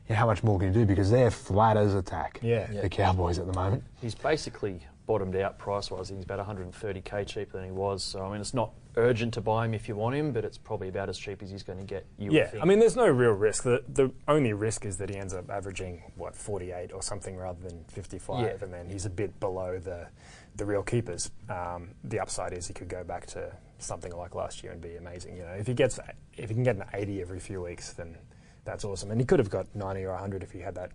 [0.10, 0.86] yeah, how much more can you do?
[0.86, 2.40] Because they're flat as attack.
[2.44, 2.68] Yeah.
[2.68, 3.84] the Cowboys at the moment.
[4.00, 6.10] He's basically bottomed out price wise.
[6.10, 8.04] He's about 130k cheaper than he was.
[8.04, 10.60] So, I mean, it's not urgent to buy him if you want him, but it's
[10.60, 12.06] probably about as cheap as he's going to get.
[12.20, 12.52] You Yeah.
[12.62, 13.64] I mean, there's no real risk.
[13.64, 17.60] The the only risk is that he ends up averaging what 48 or something rather
[17.60, 18.64] than 55, Yeah.
[18.64, 20.10] and then he's a bit below the
[20.58, 21.32] the real keepers.
[21.50, 24.96] Um, the upside is he could go back to something like last year and be
[24.98, 25.38] amazing.
[25.38, 26.00] You know, if he gets
[26.38, 28.16] if he can get an 80 every few weeks, then
[28.64, 29.10] that's awesome.
[29.10, 30.92] And he could have got 90 or 100 if he had that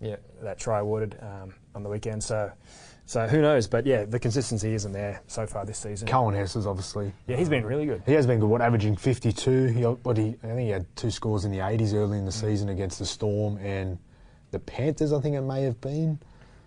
[0.00, 0.16] yeah.
[0.42, 2.24] that try awarded um, on the weekend.
[2.24, 2.50] So.
[3.06, 3.66] So who knows?
[3.66, 6.08] But yeah, the consistency isn't there so far this season.
[6.08, 8.02] Coen Hess is obviously Yeah, he's been really good.
[8.06, 8.48] He has been good.
[8.48, 9.66] What averaging 52?
[9.66, 12.32] He, what he, I think he had two scores in the 80s early in the
[12.32, 13.98] season against the Storm and
[14.52, 15.12] the Panthers.
[15.12, 16.18] I think it may have been.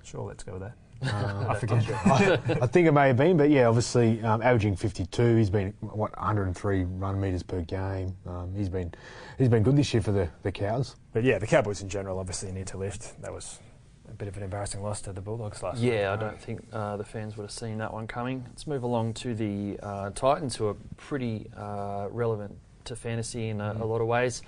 [0.03, 0.73] Sure, let's go with that.
[1.01, 1.83] Uh, I forget.
[2.61, 5.35] I think it may have been, but yeah, obviously um, averaging 52.
[5.35, 8.15] He's been what 103 run meters per game.
[8.25, 8.93] Um, he's been
[9.37, 10.95] he's been good this year for the the Cows.
[11.13, 13.21] But yeah, the Cowboys in general obviously need to lift.
[13.21, 13.59] That was
[14.09, 15.91] a bit of an embarrassing loss to the Bulldogs last week.
[15.91, 18.43] Yeah, I don't think uh, the fans would have seen that one coming.
[18.47, 23.61] Let's move along to the uh, Titans, who are pretty uh, relevant to fantasy in
[23.61, 24.41] a, a lot of ways.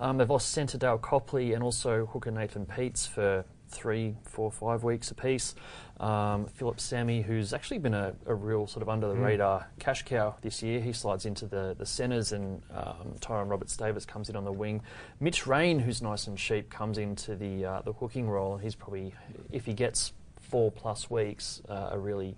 [0.00, 4.84] Um, they've lost centre Dale Copley and also hooker Nathan Peets for three, four, five
[4.84, 5.54] weeks apiece.
[6.00, 10.02] Um, Phillip Sami, who's actually been a, a real sort of under the radar cash
[10.02, 14.28] cow this year, he slides into the, the centres, and um, Tyrone Roberts Davis comes
[14.28, 14.82] in on the wing.
[15.20, 18.74] Mitch Rein, who's nice and cheap, comes into the uh, the hooking role, and he's
[18.74, 19.14] probably,
[19.52, 22.36] if he gets four plus weeks, uh, a really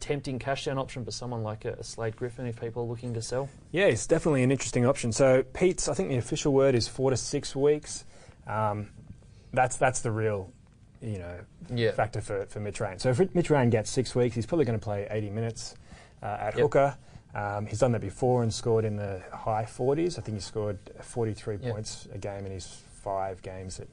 [0.00, 3.14] tempting cash down option for someone like a, a Slade Griffin if people are looking
[3.14, 3.48] to sell.
[3.70, 5.12] Yeah, it's definitely an interesting option.
[5.12, 8.04] So Peets, I think the official word is four to six weeks.
[8.46, 8.88] Um,
[9.52, 10.52] that's that's the real,
[11.02, 11.38] you know,
[11.70, 11.92] Yeah.
[11.92, 12.98] factor for, for Mitch Rein.
[12.98, 15.74] So if Mitch Rein gets six weeks, he's probably going to play 80 minutes
[16.22, 16.62] uh, at Yep.
[16.62, 16.96] hooker.
[17.34, 20.18] Um, he's done that before and scored in the high 40s.
[20.18, 21.72] I think he scored 43 Yep.
[21.72, 23.88] points a game in his five games at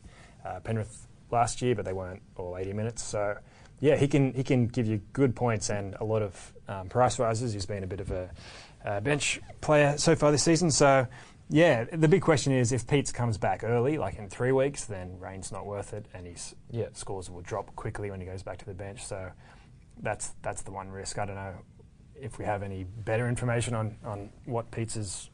[0.46, 3.04] uh, Penrith last year, but they weren't all 80 minutes.
[3.04, 3.38] So
[3.82, 7.20] yeah, he can he can give you good points and a lot of um, price
[7.20, 7.52] rises.
[7.54, 8.30] He's been a bit of a
[8.86, 10.72] uh, bench player so far this season.
[10.72, 11.06] So
[11.50, 15.20] yeah, the big question is if Peets comes back early, like in three weeks, then
[15.20, 16.88] Rein's not worth it, and his Yeah.
[16.94, 19.04] scores will drop quickly when he goes back to the bench.
[19.06, 19.30] So
[20.02, 21.20] that's that's the one risk.
[21.20, 21.54] I don't know
[22.20, 25.30] if we have any better information on on what Peets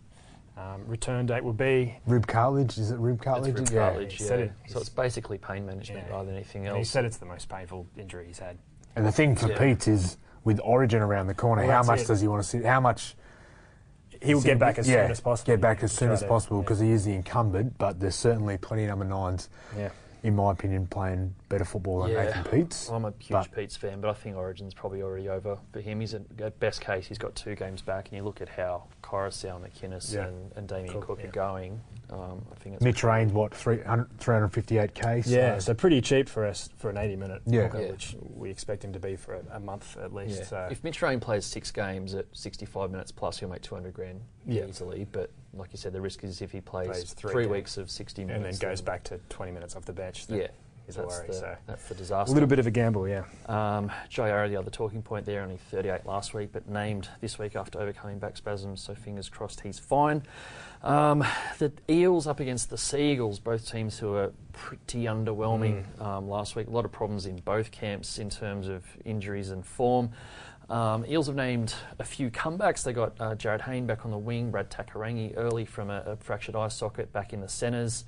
[0.58, 1.98] um, return date will be.
[2.06, 3.52] Rib cartilage is it rib cartilage?
[3.52, 3.80] It's rib Yeah.
[3.88, 4.34] cartilage, yeah.
[4.36, 6.14] it- So it's basically pain management Yeah.
[6.14, 8.58] rather than anything And he said it's the most painful injury he's had.
[8.98, 9.58] And the thing for Yeah.
[9.58, 12.08] Pete is with Origin around the corner, Well, how much it.
[12.08, 12.66] does he want to sit?
[12.66, 13.16] How much?
[14.22, 15.54] He will get back as yeah, soon as possible.
[15.54, 16.64] Get back as soon as to- possible yeah.
[16.64, 17.78] because he is the incumbent.
[17.78, 19.90] But there's certainly plenty of number nines, Yeah.
[20.24, 22.26] in my opinion, playing better football than Yeah.
[22.26, 22.92] Nathan Peets.
[22.92, 26.00] I'm a huge But- Pete's fan, but I think Origin's probably already over for him.
[26.02, 28.84] He's at at best case, he's got two games back, and you look at how
[29.02, 30.28] Koroisau, McInnes, Yeah.
[30.28, 31.28] and, and Damien Cook, Cook, yeah.
[31.30, 31.82] are going.
[32.12, 35.24] Um, I think it's Mitch Rein's what 300, 358k.
[35.28, 37.64] Yeah, so pretty cheap for us for an 80 minute Yeah.
[37.68, 37.92] hooker, Yeah.
[37.92, 40.40] which we expect him to be for a, a month at least.
[40.40, 40.46] Yeah.
[40.46, 44.20] So If Mitch Rein plays six games at 65 minutes plus, he'll make 200 grand
[44.46, 44.66] Yeah.
[44.66, 45.08] easily.
[45.12, 47.90] But like you said, the risk is if he plays, Plays three three, weeks of
[47.90, 48.60] 60 minutes and then minutes.
[48.60, 50.28] goes back to 20 minutes off the bench.
[50.28, 50.48] then Yeah,
[50.92, 51.28] is a that's worry.
[51.28, 51.96] the, So that's the
[52.30, 53.24] a little bit of a gamble, yeah.
[53.48, 57.56] Um, Joe the other talking point there, only 38 last week, but named this week
[57.56, 60.24] after overcoming back spasms, so fingers crossed he's fine.
[60.84, 61.24] Um,
[61.60, 66.68] the Eels up against the Seagulls, both teams who are pretty underwhelming um, last week.
[66.68, 70.12] A lot of problems in both camps in terms of injuries and form.
[70.70, 72.84] Um, Eels have named a few comebacks.
[72.84, 76.16] They got uh, Jarryd Hayne back on the wing, Brad Takairangi early from a, a
[76.16, 78.06] fractured eye socket back in the centres.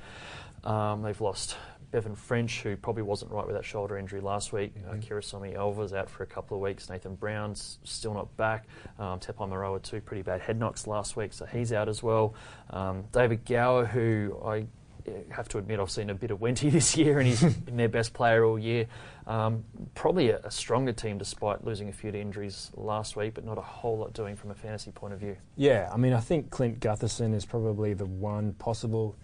[0.64, 1.58] Um, they've lost
[1.94, 4.74] Bevan French, who probably wasn't right with that shoulder injury last week.
[4.90, 6.90] Uh, Kirisome Auva'a's out for a couple of weeks.
[6.90, 8.66] Nathan Brown's still not back.
[8.98, 12.34] Um, Tepai Moeroa, two pretty bad head knocks last week, so he's out as well.
[12.72, 14.66] Um, David Gower, who I
[15.08, 17.78] uh, have to admit I've seen a bit of Wenty this year, and he's been
[17.78, 18.88] their best player all year.
[19.28, 23.46] Um, probably a, a stronger team despite losing a few to injuries last week, but
[23.46, 25.38] not a whole lot doing from a fantasy point of view.
[25.58, 29.16] Yeah, I mean, I think Clint Gutherson is probably the one possible.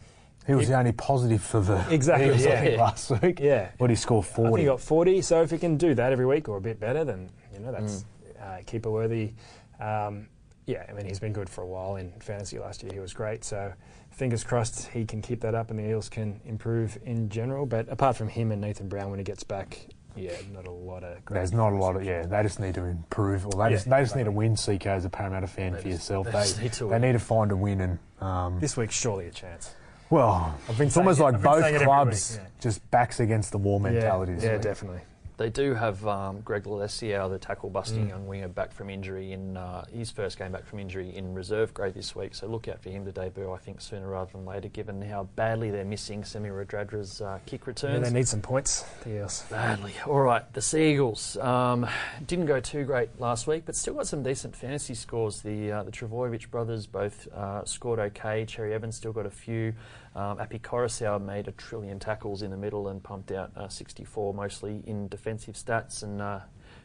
[0.48, 2.62] He was He- the only positive for the Exactly, Eagles, I yeah.
[2.62, 3.40] think, last week.
[3.40, 3.70] Yeah.
[3.78, 4.62] What he scored 40.
[4.62, 7.04] he got 40, so if he can do that every week or a bit better,
[7.04, 8.06] then, you know, that's
[8.42, 9.34] uh, keeper worthy.
[9.80, 10.28] Um,
[10.66, 12.92] yeah, I mean, he's been good for a while in fantasy last year.
[12.94, 13.74] He was great, so
[14.12, 17.66] fingers crossed he can keep that up and the Eels can improve in general.
[17.66, 21.04] But apart from him and Nathan Brown, when he gets back, yeah, not a lot
[21.04, 21.18] of.
[21.30, 22.26] There's not a lot of yeah.
[22.26, 24.56] They just need to improve, or they Yeah, just they just need to win.
[24.56, 26.26] CK as a Parramatta fan They for just- yourself.
[26.28, 28.96] they They just need to they need to find a win, and um, This week's
[28.96, 29.74] surely a chance.
[30.10, 32.48] Well, I've been it's almost it- like both saying it every clubs yeah.
[32.60, 34.34] just backs against the wall mentality.
[34.40, 35.02] Yeah, yeah definitely.
[35.40, 38.10] They do have um, Greg Lalessier, the tackle busting Mm.
[38.10, 41.74] young winger, back from injury in uh, his first game back from injury in reserve
[41.74, 42.36] grade this week.
[42.36, 45.24] So look out for him to debut, I think, sooner rather than later, given how
[45.38, 48.84] badly they're missing Semi Radradra's uh, kick Yeah, they need some points.
[49.08, 49.46] Eels.
[49.50, 49.94] Badly.
[50.06, 51.88] All right, the Seagulls um,
[52.28, 55.42] didn't go too great last week, but still got some decent fantasy scores.
[55.42, 58.44] The uh, the Trbojevic brothers both uh, scored okay.
[58.44, 59.74] Cherry Evans still got a few.
[60.16, 64.34] Um, Api Koroisau made a trillion tackles in the middle and pumped out uh, 64,
[64.34, 66.04] mostly in defensive stats.
[66.04, 66.40] And uh,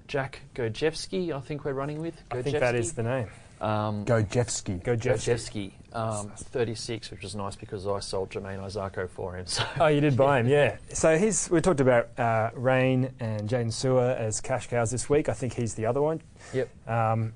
[0.09, 2.23] Jack Gojewski, I think we're running with.
[2.31, 3.29] I think that is the name.
[3.61, 4.83] um, Go Jeffsky.
[4.85, 5.17] Go Jeff.
[5.21, 9.47] Gojewski, um, 36, which was nice because I sold Jamayne Isaako for him.
[9.49, 10.77] So Oh, you did buy him, yeah.
[10.93, 11.49] So he's.
[11.51, 15.29] We talked about uh, Rein and Jaydn Su'A as cash cows this week.
[15.31, 16.21] I think he's the other one.
[16.53, 16.69] Yep.
[16.89, 17.33] Um,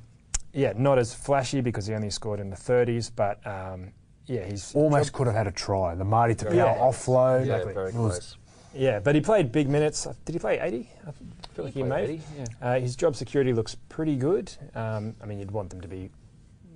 [0.53, 3.92] yeah, not as flashy because he only scored in the 30s, but um,
[4.28, 5.94] yeah, he's Almost could have had a try.
[5.94, 6.74] The Marty Taupau Yeah.
[6.76, 7.46] offload.
[7.46, 7.74] yeah, Exactly.
[7.74, 8.36] very close.
[8.74, 10.06] Yeah, but he played big minutes.
[10.24, 10.88] Did he play 80?
[11.06, 11.10] I
[11.54, 12.02] feel like he Played may.
[12.04, 12.44] 80, yeah.
[12.60, 14.52] Uh, his job security looks pretty good.
[14.74, 16.10] Um, I mean, you'd want them to be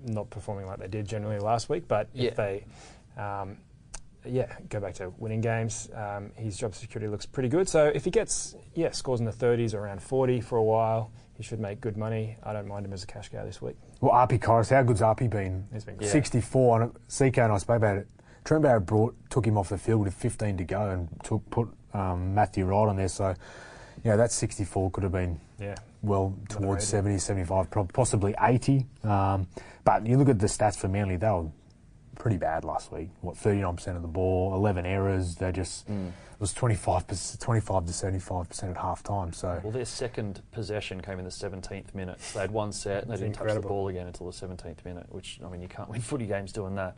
[0.05, 2.31] not performing like they did generally last week, but Yeah.
[2.31, 2.65] if they,
[3.17, 3.59] um,
[4.25, 7.69] yeah, go back to winning games, um, his job security looks pretty good.
[7.69, 11.43] So if he gets, yeah, scores in the 30s, around 40 for a while, he
[11.43, 12.37] should make good money.
[12.43, 13.77] I don't mind him as a cash cow this week.
[14.01, 15.67] Well, Api Koroisau, how good's Api been?
[15.73, 16.09] He's been Yeah.
[16.09, 16.83] 64.
[16.83, 18.07] And CK and I spoke about it.
[18.45, 21.69] Trent Barrett brought, took him off the field with 15 to go and took put
[21.95, 23.09] um, Matthew Wright on there.
[23.09, 23.35] So,
[24.05, 25.77] yeah, that 64 could have been Yeah.
[26.03, 28.87] well towards 70, 75, possibly 80.
[29.05, 29.47] Um,
[29.85, 31.47] but you look at the stats for Manly, they were
[32.23, 33.09] pretty bad last week.
[33.21, 35.35] What, 39% of the ball, 11 errors.
[35.35, 36.11] They just, Mm.
[36.11, 37.05] it was 25,
[37.41, 39.33] 25 to 75% at half time.
[39.33, 42.21] So, Well, their second possession came in the 17th minute.
[42.33, 45.07] They had one set and they didn't touch the ball again until the 17th minute,
[45.09, 46.97] which, I mean, you can't win footy games doing that.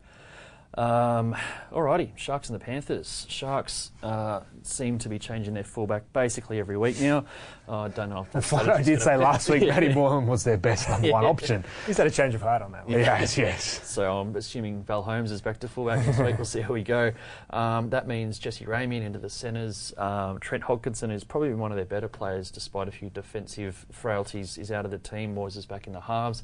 [0.76, 1.36] Um,
[1.72, 3.26] alrighty, Sharks and the Panthers.
[3.28, 7.24] Sharks uh, seem to be changing their fullback basically every week now.
[7.68, 9.74] Uh, I don't know if that I did say last week Yeah.
[9.74, 11.64] Matty Moylan was their best number one option.
[11.86, 12.98] He's had a change of heart on that one.
[12.98, 13.86] Yes, yes.
[13.88, 16.36] So I'm assuming Val Holmes is back to fullback this week.
[16.36, 17.12] We'll see how we go.
[17.50, 19.94] Um, that means Jesse Ramien into the centres.
[19.96, 24.58] Um, Trent Hodkinson is probably one of their better players, despite a few defensive frailties.
[24.58, 25.34] Is out of the team.
[25.34, 26.42] Moyes is back in the halves.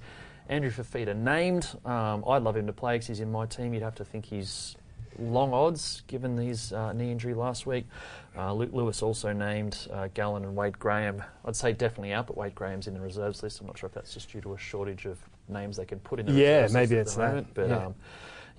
[0.51, 1.69] Andrew Fifita named.
[1.85, 3.73] Um, I'd love him to play because he's in my team.
[3.73, 4.77] You'd have to think he's
[5.19, 7.87] long odds given his uh, knee injury last week.
[8.37, 11.23] Uh, Luke Lewis also named uh, Gallen and Wade Graham.
[11.45, 13.61] I'd say definitely out, but Wade Graham's in the reserves list.
[13.61, 16.19] I'm not sure if that's just due to a shortage of names they can put
[16.19, 17.29] in the Yeah, reserves maybe at it's the that.
[17.29, 17.47] moment.
[17.55, 17.87] But Yeah.
[17.87, 17.95] um,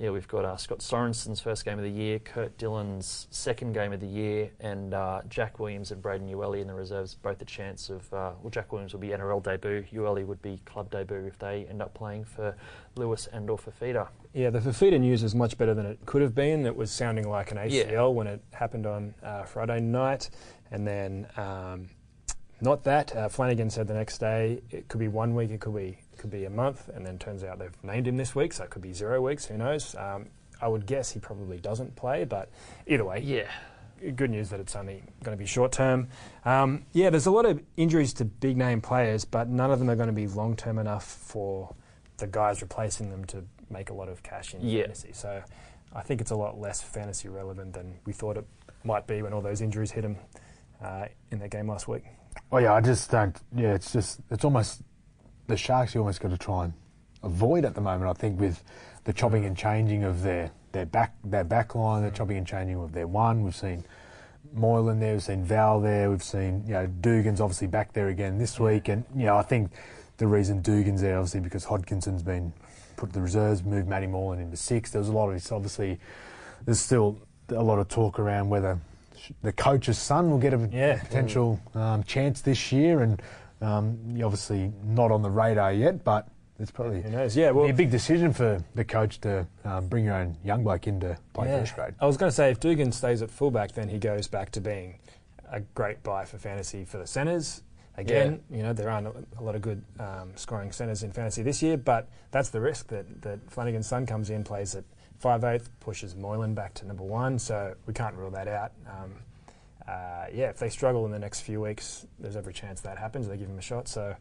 [0.02, 3.94] yeah, we've got uh, Scott Sorensen's first game of the year, Kurt Dillon's second game
[3.94, 7.14] of the year, and uh, Jack Williams and Braden Uele in the reserves.
[7.14, 9.84] Both a chance of uh, well, Jack Williams will be NRL debut.
[9.94, 12.56] Uele would be club debut if they end up playing for
[12.96, 14.08] Lewis and or Fifita.
[14.34, 16.66] Yeah, the Fifita news is much better than it could have been.
[16.66, 18.06] It was sounding like an ACL Yeah.
[18.08, 20.32] when it happened on uh, Friday night,
[20.72, 21.90] and then um,
[22.62, 23.16] not that.
[23.16, 26.30] Uh, Flanagan said the next day it could be one week, it could be could
[26.32, 28.82] be a month, and then turns out they've named him this week, so it could
[28.84, 29.46] be zero weeks.
[29.46, 29.96] Who knows?
[29.96, 30.28] Um,
[30.62, 32.50] I would guess he probably doesn't play, but
[32.86, 33.50] either way, Yeah,
[34.16, 36.10] good news that it's only going to be short term.
[36.46, 39.90] Um, yeah, there's a lot of injuries to big name players, but none of them
[39.90, 41.74] are going to be long term enough for
[42.18, 44.84] the guys replacing them to make a lot of cash in Yeah.
[44.84, 45.14] fantasy.
[45.14, 45.42] So
[45.96, 48.46] I think it's a lot less fantasy relevant than we thought it
[48.84, 50.18] might be when all those injuries hit them
[50.84, 52.04] uh, in that game last week.
[52.52, 53.38] Oh yeah, I just don't.
[53.56, 54.82] Yeah, it's just it's almost
[55.48, 55.94] the Sharks.
[55.94, 56.74] You almost got to try and
[57.24, 58.10] avoid at the moment.
[58.10, 58.64] I think with
[59.04, 62.16] the chopping and changing of their their back their back line, the mm.
[62.16, 63.44] chopping and changing of their one.
[63.44, 63.86] We've seen
[64.54, 68.38] Moylan there, we've seen Val there, we've seen you know Dugan's obviously back there again
[68.38, 69.72] this week, and you know I think
[70.18, 72.54] the reason Dugan's there obviously because Hodkinson's been
[72.98, 74.92] put to the reserves, moved Matty Moylan into six.
[74.92, 76.00] There was a lot of it's obviously
[76.66, 77.18] there's still
[77.50, 78.80] a lot of talk around whether
[79.42, 81.00] the coach's son will get a Yeah.
[81.00, 83.22] potential um, chance this year, and
[83.62, 86.28] um, you're obviously not on the radar yet, but
[86.60, 87.36] it's probably Who knows?
[87.36, 90.64] Yeah, well, be a big decision for the coach to um, bring your own young
[90.64, 91.60] bloke in to play Yeah.
[91.60, 91.94] first grade.
[92.00, 94.62] I was going to say if Dugan stays at fullback, then he goes back to
[94.62, 95.00] being
[95.52, 97.64] a great buy for fantasy for the centres.
[97.98, 101.44] Again, you know there aren't a, a lot of good um, scoring centres in fantasy
[101.44, 104.86] this year, but that's the risk that, that Flanagan's son comes in, plays at
[105.22, 108.72] five eighth, pushes Moylan back to number one, so we can't rule that out.
[108.88, 109.14] Um,
[109.88, 113.28] uh, yeah, if they struggle in the next few weeks, there's every chance that happens.
[113.28, 113.88] They give him a shot.
[113.88, 114.16] So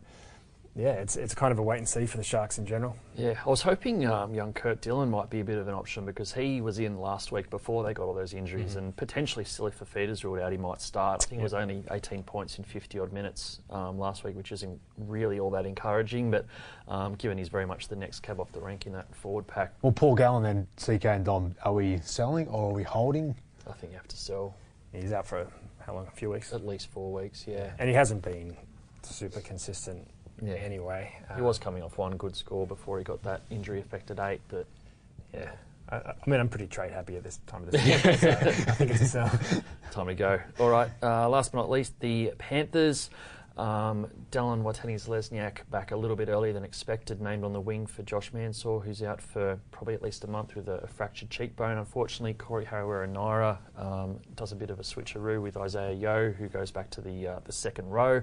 [0.77, 2.97] yeah, it's it's kind of a wait and see for the Sharks in general.
[3.17, 6.05] Yeah, I was hoping um, young Kurt Dillon might be a bit of an option
[6.07, 9.67] because he was in last week before they got all those injuries, and potentially still
[9.67, 11.25] if Fifita's ruled out, he might start.
[11.25, 14.53] I think it was only 18 points in 50 odd minutes um, last week, which
[14.53, 16.31] isn't really all that encouraging.
[16.31, 16.47] But
[16.89, 19.75] um, given he's very much the next cab off the rank in that forward pack,
[19.83, 23.35] Well, Paul Gallen and CK and Dom, are we selling or are we holding?
[23.69, 24.55] I think you have to sell
[24.93, 25.47] He's out for
[25.87, 26.07] how long?
[26.07, 27.45] A few weeks, at least four weeks.
[27.47, 28.57] Yeah, and he hasn't been
[29.03, 30.07] super consistent.
[30.43, 30.55] Yeah.
[30.55, 34.19] Anyway, he Uh, was coming off one good score before he got that injury affected
[34.21, 34.67] eight, but
[35.35, 35.51] Yeah.
[35.89, 38.17] I, I mean, I'm pretty trade happy at this time of the season.
[38.17, 39.41] so I think it's a sell.
[39.91, 40.41] Time to go.
[40.61, 40.89] All right.
[41.03, 43.11] Uh, last but not least, the Panthers.
[43.61, 48.03] Um, Dallin Watene-Zelezniak back a little bit earlier than expected, named on the wing for
[48.03, 51.77] Josh Mansour, who's out for probably at least a month with a, a fractured cheekbone.
[51.77, 56.71] Unfortunately, Corey Harawira-Naera um, does a bit of a switcheroo with Isaah Yeo, who goes
[56.71, 58.23] back to the uh, the second row.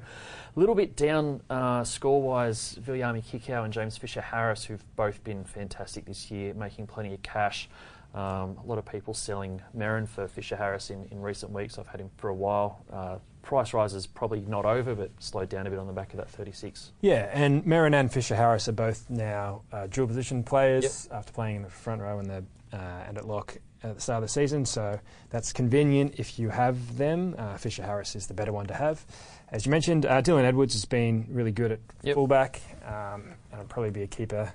[0.55, 6.05] A little bit down uh, score-wise, Viljami Kikau and James Fisher-Harris, who've both been fantastic
[6.05, 7.69] this year, making plenty of cash.
[8.15, 11.77] Um, a lot of people selling Merrin for Fisher Harris in, in recent weeks.
[11.77, 12.83] I've had him for a while.
[12.91, 16.11] Uh, price rise is probably not over, but slowed down a bit on the back
[16.13, 16.91] of that 36.
[17.01, 21.55] Yeah, and Merrin and Fisher Harris are both now uh, dual position players after playing
[21.55, 24.33] in the front row and the uh, and at lock at the start of the
[24.33, 24.65] season.
[24.65, 27.35] So that's convenient if you have them.
[27.37, 29.05] Uh, Fisher Harris is the better one to have.
[29.49, 32.15] As you mentioned, uh, Dylan Edwards has been really good at Yep.
[32.15, 34.51] fullback, um, and will probably be a keeper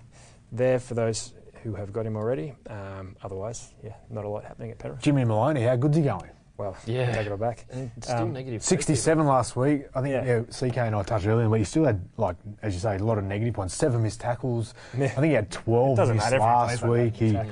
[0.53, 2.53] there for those who have got him already.
[2.69, 5.01] Um, otherwise, yeah, not a lot happening at Penrith.
[5.01, 6.29] Jimmy Maloney, how good's he going?
[6.63, 7.11] Well, Yeah.
[7.13, 7.67] take it all back.
[8.01, 8.63] Still Um, negative.
[8.63, 9.87] 67 last week.
[9.97, 10.25] I think Yeah.
[10.25, 10.41] yeah.
[10.51, 13.19] CK and I touched earlier, but he still had, like, as you say, a lot
[13.19, 13.75] of negative points.
[13.75, 14.75] Seven missed tackles.
[14.97, 15.07] Yeah.
[15.07, 17.17] I think he had 12 missed matter if he last plays like that, week.
[17.17, 17.45] He, yeah.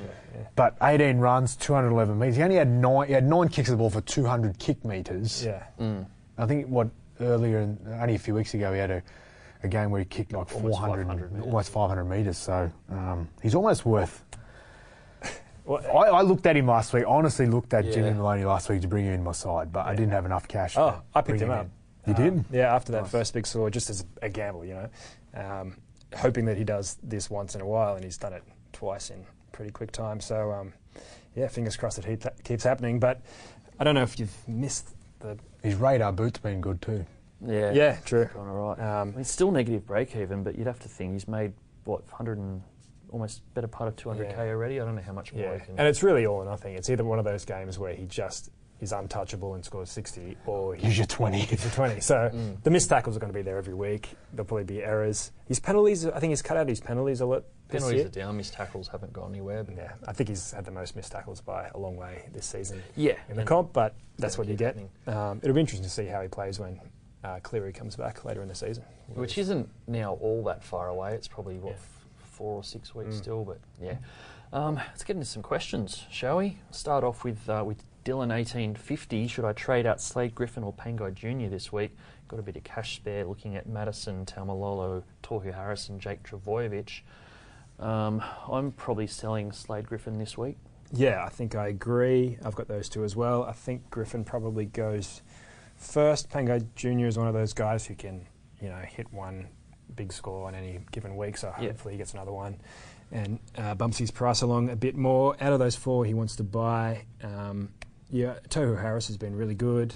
[0.55, 2.37] But 18 runs, 211 metres.
[2.37, 3.07] He only had nine.
[3.07, 5.43] He had nine kicks of the ball for 200 kick metres.
[5.45, 5.63] Yeah.
[5.79, 6.05] Mm.
[6.37, 6.87] I think what
[7.19, 9.03] earlier, in, only a few weeks ago, he had a,
[9.63, 11.45] a game where he kicked like Almost 400, 500 metres.
[11.45, 12.37] almost 500 metres.
[12.37, 14.23] So um, he's almost worth.
[15.71, 17.05] Well, I, I looked at him last week.
[17.07, 19.95] Honestly, looked at Jimmy Maloney last week to bring him in my side, but I
[19.95, 20.75] didn't have enough cash.
[20.77, 21.67] Oh, to I picked bring him up.
[22.05, 22.15] in.
[22.17, 22.45] You Um, did?
[22.51, 23.11] Yeah, after that Nice.
[23.11, 24.89] first big score, just as a gamble, you know,
[25.35, 25.77] um,
[26.17, 29.25] hoping that he does this once in a while, and he's done it twice in
[29.53, 30.19] pretty quick time.
[30.19, 30.73] So, um,
[31.35, 32.99] yeah, fingers crossed that he t- keeps happening.
[32.99, 33.21] But
[33.79, 35.37] I don't know if you've missed the.
[35.63, 37.05] His radar boot's been good too.
[37.45, 37.71] Yeah.
[37.71, 38.25] Yeah, true.
[38.33, 38.79] Gone all right.
[39.01, 41.53] Um, I mean, still negative break even, but you'd have to think he's made,
[41.85, 42.61] what, 100 and
[43.11, 44.51] almost better part of 200k Yeah.
[44.51, 44.79] already?
[44.79, 45.77] I don't know how much more yeah, he can.
[45.77, 46.75] and it's really all or nothing.
[46.75, 50.73] It's either one of those games where he just is untouchable and scores 60, or
[50.73, 51.45] he Gives you 20.
[51.45, 51.99] gives you 20.
[52.01, 52.63] So Mm.
[52.63, 54.09] the missed tackles are going to be there every week.
[54.33, 55.31] There'll probably be errors.
[55.45, 58.07] His penalties, I think he's cut out his penalties a lot this Penalties year.
[58.07, 59.63] are down, missed tackles haven't gone anywhere.
[59.63, 62.45] But Yeah, I think he's had the most missed tackles by a long way this
[62.47, 63.13] season yeah.
[63.29, 65.15] in the comp, but that's what you keep get.
[65.15, 66.81] Um, it'll be interesting to see how he plays when
[67.23, 68.83] uh, Cleary comes back later in the season.
[69.13, 71.13] Which isn't now all that far away.
[71.13, 71.77] It's probably, what, Yeah.
[72.41, 73.17] Four or six weeks Mm.
[73.19, 73.97] still, but yeah.
[74.51, 76.57] Um, let's get into some questions, shall we?
[76.71, 79.27] Start off with uh, with Dylan eighteen fifty.
[79.27, 81.95] Should I trade out Slade Griffin or Pangai Junior this week?
[82.27, 83.25] Got a bit of cash spare.
[83.25, 87.01] Looking at Matterson, Taumalolo, Tohu Harrison, Jake Trbojevic.
[87.79, 90.57] Um, I'm probably selling Slade Griffin this week.
[90.91, 92.39] Yeah, I think I agree.
[92.43, 93.43] I've got those two as well.
[93.43, 95.21] I think Griffin probably goes
[95.77, 96.31] first.
[96.31, 97.05] Pangai Jr.
[97.05, 98.25] is one of those guys who can,
[98.59, 99.47] you know, hit one
[99.95, 101.67] big score on any given week, so Yeah.
[101.67, 102.57] hopefully he gets another one
[103.11, 105.35] and uh, bumps his price along a bit more.
[105.41, 107.03] Out of those four, he wants to buy.
[107.23, 107.69] Um,
[108.09, 109.93] yeah, Tohu Harris has been really good.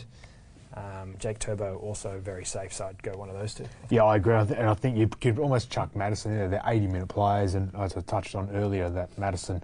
[0.73, 3.65] Um, Jake Turbo also very safe, so I'd go one of those two.
[3.89, 4.35] Yeah, I agree.
[4.35, 6.47] I th- And I think you could almost chuck Matterson in there.
[6.49, 9.63] They're 80 minute players, and as I touched on earlier, that Matterson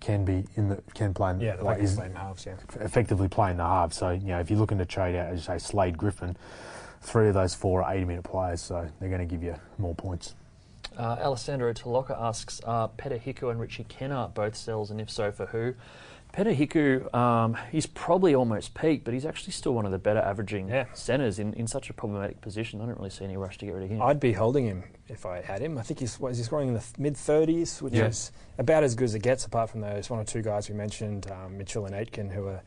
[0.00, 2.44] can be in the can play in Yeah, the like like is flame halves.
[2.44, 2.54] Yeah.
[2.80, 3.92] effectively playing the half.
[3.94, 6.36] So you know, if you're looking to trade out, as you say, Slade Griffin,
[7.02, 9.94] three of those four are 80 minute players, so they're going to give you more
[9.94, 10.34] points.
[10.96, 15.30] Uh, Alessandro Taloka asks, are Peter Hiku and Richie Kennar both sells, and if so,
[15.32, 15.74] for who?
[16.34, 20.20] Peter Hiku, um, he's probably almost peaked, but he's actually still one of the better
[20.20, 20.86] averaging Yeah.
[20.94, 22.80] centres in, in such a problematic position.
[22.80, 24.00] I don't really see any rush to get rid of him.
[24.02, 25.76] I'd be holding him if I had him.
[25.76, 28.06] I think he's what is he scoring in the mid thirties, which Yeah.
[28.06, 29.44] is about as good as it gets.
[29.44, 32.62] Apart from those one or two guys we mentioned, um, Mitchell and Aitken, who are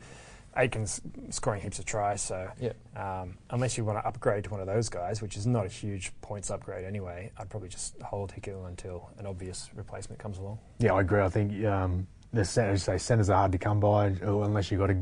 [0.56, 1.00] Aitken's
[1.30, 2.20] scoring heaps of tries.
[2.22, 2.72] So Yeah.
[2.96, 5.68] um, unless you want to upgrade to one of those guys, which is not a
[5.68, 10.58] huge points upgrade anyway, I'd probably just hold Hiku until an obvious replacement comes along.
[10.78, 11.20] Yeah, I agree.
[11.20, 14.80] I think um, the centers, say centers are hard to come by uh, unless you've
[14.80, 14.98] got a,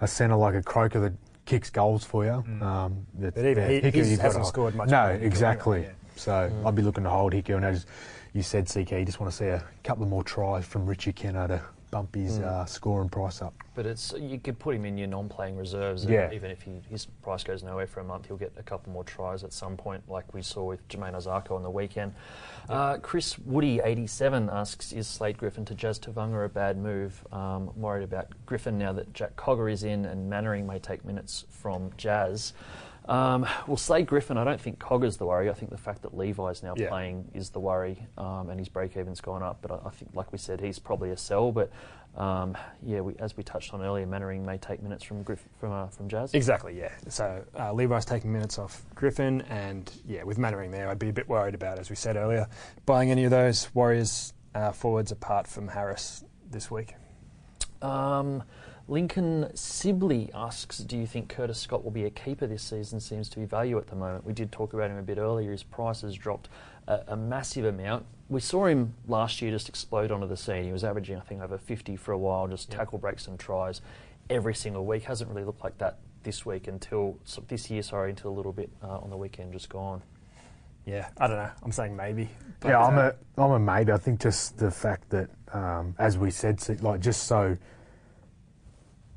[0.00, 1.12] a centre like a Croker that
[1.44, 2.44] kicks goals for you.
[2.64, 5.78] Um, But even he- Hiku, he's- you've hasn't scored much No, more than Hiku exactly.
[5.78, 6.66] anyway, So Mm.
[6.66, 7.86] I'd be looking to hold Hiku, and as
[8.32, 11.12] you said, CK, you just want to see a couple of more tries from Richie
[11.12, 11.60] Kennar to
[11.96, 13.54] bump his uh, score and price up.
[13.74, 16.04] But it's you could put him in your non-playing reserves.
[16.04, 16.30] Yeah.
[16.32, 19.04] Even if he, his price goes nowhere for a month, he'll get a couple more
[19.04, 22.14] tries at some point, like we saw with Jamayne Isaako on the weekend.
[22.68, 27.24] Uh, Chris Woody, 87, asks, is Slade Griffin to Jazz Tevaga a bad move?
[27.32, 31.04] Um, I'm worried about Griffin now that Jack Cogger is in and Mannering may take
[31.04, 32.52] minutes from Jazz.
[33.08, 35.48] Um, well, say Griffin, I don't think Cogger's the worry.
[35.48, 36.88] I think the fact that Levi's now Yeah.
[36.88, 39.58] playing is the worry, um, and his break-even's gone up.
[39.62, 41.52] But I, I think, like we said, he's probably a sell.
[41.52, 41.70] But
[42.16, 45.70] um, yeah, we, as we touched on earlier, Mannering may take minutes from Griff, from
[45.72, 46.34] uh, from Jazz.
[46.34, 46.90] Exactly, yeah.
[47.08, 51.12] So uh, Levi's taking minutes off Griffin, and yeah, with Mannering there, I'd be a
[51.12, 52.48] bit worried about, as we said earlier,
[52.86, 56.94] buying any of those Warriors uh, forwards apart from Harris this week.
[57.82, 58.42] Um,
[58.88, 63.00] Lincoln Sibley asks, "Do you think Curtis Scott will be a keeper this season?
[63.00, 64.24] Seems to be value at the moment.
[64.24, 65.50] We did talk about him a bit earlier.
[65.50, 66.48] His price has dropped
[66.86, 68.06] a, a massive amount.
[68.28, 70.64] We saw him last year just explode onto the scene.
[70.64, 73.80] He was averaging, I think, over 50 for a while, just tackle breaks and tries
[74.30, 75.02] every single week.
[75.04, 77.82] Hasn't really looked like that this week until so this year.
[77.82, 80.00] Sorry, until a little bit uh, on the weekend, just gone.
[80.84, 81.50] Yeah, I don't know.
[81.64, 82.28] I'm saying maybe.
[82.60, 83.90] but, yeah, I'm a I'm a maybe.
[83.90, 87.56] I think just the fact that, um, as we said, like just so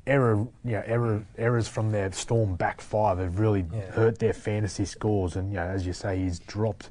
[0.06, 3.90] error, yeah, error errors from their Storm back five have really Yeah.
[3.92, 5.36] hurt their fantasy scores.
[5.36, 6.90] And you know, as you say, he's dropped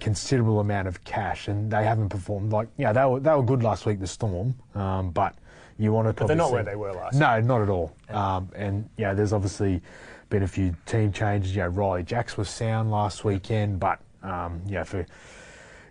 [0.00, 3.62] considerable amount of cash, and they haven't performed like yeah they were they were good
[3.62, 5.34] last week, the Storm, um, but
[5.78, 6.12] you want to.
[6.14, 7.94] But they're not where they were last No, not at all.
[8.08, 9.80] Um, and yeah, there's obviously
[10.28, 11.54] been a few team changes.
[11.54, 15.06] You know, Ryley Jacks was sound last weekend, but um, yeah, for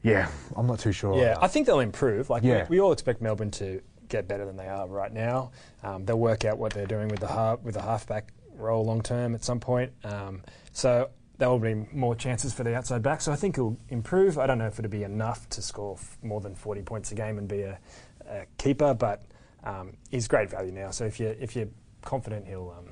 [0.04, 1.16] yeah, I'm not too sure.
[1.18, 2.30] Yeah, I think they'll improve.
[2.30, 2.64] Like Yeah.
[2.70, 3.82] we, we all expect Melbourne to
[4.12, 5.52] get better than they are right now.
[5.84, 9.02] Um, they'll work out what they're doing with the half, with the halfback role long
[9.02, 9.92] term at some point.
[10.04, 11.10] Um, so
[11.40, 13.22] there will be more chances for the outside back.
[13.22, 14.38] So I think he'll improve.
[14.38, 17.16] I don't know if it'll be enough to score f- more than 40 points a
[17.16, 17.80] game and be a,
[18.28, 19.24] a keeper, but
[19.64, 20.92] um, he's great value now.
[20.92, 21.70] So if you if you're
[22.04, 22.92] confident he'll um,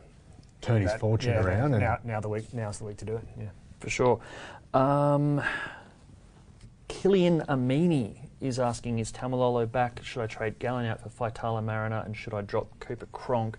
[0.61, 1.74] turn his that- fortune yeah, around.
[1.74, 3.28] And now, now the week now's the week to do it.
[3.38, 3.49] Yeah.
[3.80, 4.20] For sure.
[4.74, 5.41] Um,
[6.88, 10.00] Killian Amini is asking, is Taumalolo back?
[10.04, 12.02] Should I trade Gallen out for Faitala Mariner?
[12.06, 13.58] And should I drop Cooper Cronk?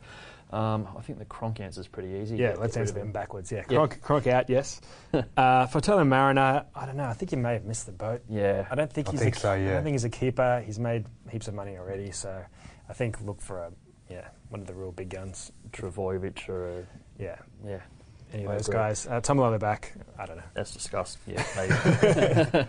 [0.53, 2.37] Um, I think the Cronk answer is pretty easy.
[2.37, 3.01] Yeah, Get let's rid answer him.
[3.07, 3.53] them backwards.
[3.53, 3.76] Yeah, Yeah.
[3.76, 4.81] Cronk, Cronk out, yes.
[5.14, 5.22] uh,
[5.68, 7.05] Faitala Mariner, I don't know.
[7.05, 8.22] I think he may have missed the boat.
[8.28, 8.66] Yeah.
[8.70, 9.20] I don't think I he's.
[9.20, 9.74] think a, so, I yeah.
[9.74, 10.62] don't think he's a keeper.
[10.66, 12.43] He's made heaps of money already, so
[12.89, 13.70] I think look for a
[14.09, 15.53] yeah one of the real big guns.
[15.70, 16.85] Trbojevic or,
[17.16, 17.78] Yeah, yeah,
[18.33, 19.07] any of those guys.
[19.07, 19.93] Uh, Taumalolo back.
[20.18, 20.43] I don't know.
[20.55, 21.18] that's discussed.
[21.28, 21.45] Yeah,
[22.43, 22.66] maybe.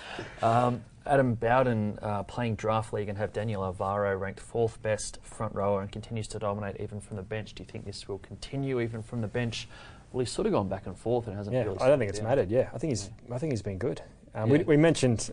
[0.42, 5.54] um, Adam Bowden uh, playing draft league and have Daniel Alvaro ranked fourth best front
[5.54, 7.54] rower and continues to dominate even from the bench.
[7.54, 9.68] Do you think this will continue even from the bench?
[10.12, 11.78] Well, he's sort of gone back and forth and hasn't Yeah, really.
[11.80, 12.28] I don't think it's down.
[12.28, 12.50] mattered.
[12.50, 13.10] Yeah, I think he's.
[13.30, 14.00] I think he's been good.
[14.34, 14.64] Um, we, Yeah.
[14.64, 15.30] we mentioned.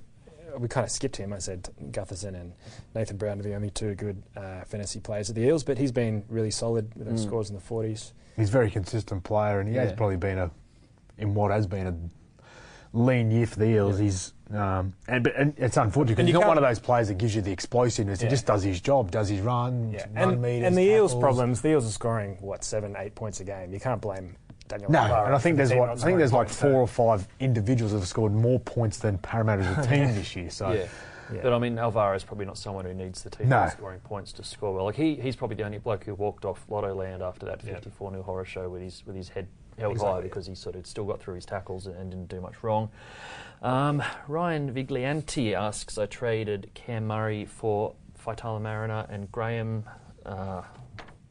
[0.60, 1.32] We kind of skipped him.
[1.32, 2.52] I said Gutherson and
[2.94, 5.94] Nathan Brown are the only two good uh, fantasy players at the Eels, but he's
[5.94, 7.28] been really solid with those Mm.
[7.28, 8.12] scores in the 40s.
[8.36, 10.52] he's a very consistent player, and he has probably been a
[11.18, 11.96] in what has been a
[12.98, 13.98] lean year for the Eels.
[14.00, 14.04] Yeah.
[14.06, 17.08] He's um, and, but- and it's unfortunate because you he's not one of those players
[17.08, 18.22] that gives you the explosiveness.
[18.22, 21.16] He just does his job, does his run, Yeah, run and, meters, and the Eels'
[21.16, 21.62] problems.
[21.62, 23.74] The Eels are scoring what seven, eight points a game.
[23.74, 24.36] You can't blame
[24.68, 24.92] Daniel.
[24.92, 28.00] No, and I think there's what I think there's like four or five individuals that
[28.00, 30.50] have scored more points than Parramatta as a team this year.
[30.50, 30.86] So Yeah.
[31.34, 31.42] Yeah.
[31.44, 33.68] But I mean, Alvaro is probably not someone who needs the team No.
[33.70, 34.86] scoring points to score well.
[34.86, 37.76] Like he, he's probably the only bloke who walked off Lottoland after that Yeah.
[37.76, 40.86] 54 0 horror show with his with his head held high because he sort of
[40.86, 42.90] still got through his tackles and, didn't do much wrong.
[43.62, 49.86] Um, Ryan Viglianti asks, I traded Cam Murray for Faitala Mariner and Graham,
[50.26, 50.62] uh,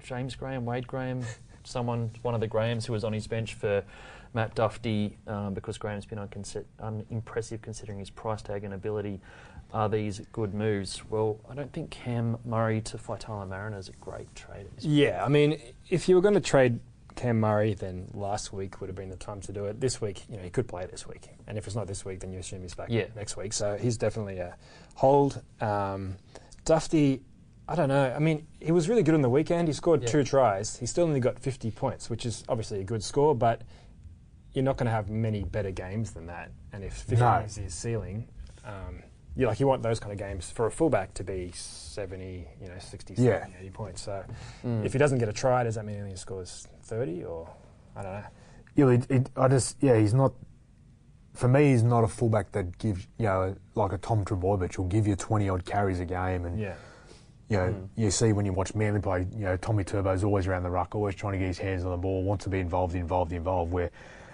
[0.03, 1.23] James Graham, Wade Graham,
[1.65, 3.85] someone, one of the Grahams who was on his bench for
[4.33, 9.21] Matt Dufty um, because Graham's been unconsi- unimpressive considering his price tag and ability.
[9.73, 11.03] Are these good moves?
[11.09, 14.67] Well, I don't think Cam Murray to Faitala Mariner is a great trade.
[14.67, 14.97] at this point.
[14.97, 16.81] Yeah, I mean, if you were going to trade
[17.15, 19.81] Cam Murray, then last week would have been the time to do it.
[19.81, 22.21] This week, you know, he could play this week, and if it's not this week,
[22.21, 23.07] then you assume he's back Yeah.
[23.15, 23.53] next week.
[23.53, 24.57] So he's definitely a
[24.95, 25.41] hold.
[25.61, 26.17] Um,
[26.65, 27.21] Dufty,
[27.69, 28.13] I don't know.
[28.13, 29.69] I mean, he was really good on the weekend.
[29.69, 30.09] He scored Yeah.
[30.09, 30.77] two tries.
[30.79, 33.63] He still only got 50 points, which is obviously a good score, but
[34.53, 36.51] you're not going to have many better games than that.
[36.73, 37.39] And if 50 No.
[37.39, 38.27] is his ceiling,
[38.65, 39.03] um,
[39.37, 42.69] you like you want those kind of games for a fullback to be 70, you
[42.69, 43.41] know, 60, Yeah.
[43.41, 44.03] 70, 80 points.
[44.03, 44.25] So
[44.65, 44.85] Mm.
[44.85, 47.49] if he doesn't get a try, does that mean he only scores 30 or
[47.97, 48.25] I don't know?
[48.75, 50.33] Yeah, it, it, I just yeah, he's not.
[51.35, 54.87] For me, he's not a fullback that gives you know like a Tom Trbojevic will
[54.87, 56.75] give you twenty odd carries a game, and Yeah.
[57.49, 57.89] you know Mm.
[57.97, 60.95] you see when you watch Manly play, you know Tommy Turbo's always around the ruck,
[60.95, 63.71] always trying to get his hands on the ball, wants to be involved, involved, involved.
[63.73, 63.91] Where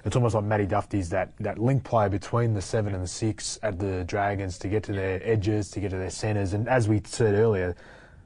[0.06, 3.58] it's almost like Matty Dufty's that that link player between the seven and the six
[3.62, 6.88] at the Dragons to get to their edges, to get to their centres, and as
[6.88, 7.74] we said earlier.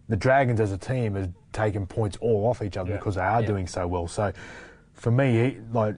[0.08, 2.96] the Dragons as a team have taken points all off each other Yeah.
[2.96, 3.46] because they are Yeah.
[3.46, 4.08] doing so well.
[4.08, 4.32] So
[4.92, 5.94] for me, he, like,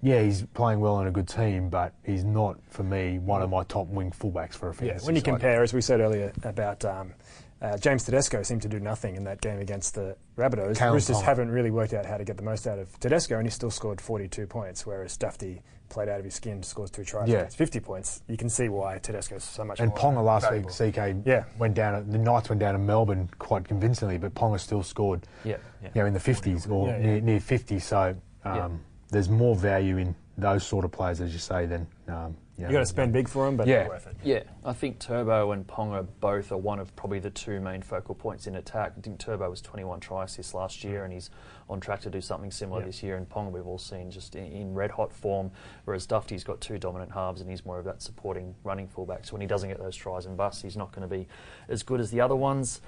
[0.00, 3.50] yeah, he's playing well on a good team, but he's not for me one of
[3.50, 5.00] my top wing fullbacks for a fantasy.
[5.02, 5.24] Yeah, when you side.
[5.24, 7.14] compare, as we said earlier about um,
[7.62, 10.76] uh, James Tedesco seemed to do nothing in that game against the Rabbitohs.
[10.76, 11.22] Callum Roosters Ponga.
[11.24, 13.70] haven't really worked out how to get the most out of Tedesco, and he still
[13.70, 17.42] scored 42 points, whereas Dufty played out of his skin, scores two tries, Yeah.
[17.42, 18.22] gets 50 points.
[18.26, 20.68] You can see why Tedesco's so much And more Ponga last valuable.
[20.70, 21.44] week, CK Yeah.
[21.58, 22.10] went down.
[22.10, 25.90] The Knights went down to Melbourne quite convincingly, but Ponga still scored, Yeah, yeah.
[25.94, 27.02] you know, in the fifties or Yeah, yeah.
[27.06, 27.78] near, near fifty.
[27.78, 28.68] So um, Yeah.
[29.10, 32.68] there's more value in those sort of players, as you say, than um, you, know,
[32.68, 33.82] you got to spend big for them, but Yeah.
[33.84, 34.16] not worth it.
[34.22, 38.14] Yeah, I think Turbo and Ponga both are one of probably the two main focal
[38.14, 38.92] points in attack.
[38.96, 41.30] I think Turbo was 21 try assists last year, and he's
[41.70, 42.86] on track to do something similar Yeah.
[42.86, 43.16] this year.
[43.16, 45.50] And Ponga, we've all seen just in, in red hot form,
[45.86, 49.24] whereas Dufty's got two dominant halves, and he's more of that supporting running fullback.
[49.24, 51.28] So when he doesn't get those tries and busts, he's not going to be
[51.68, 52.80] as good as the other ones.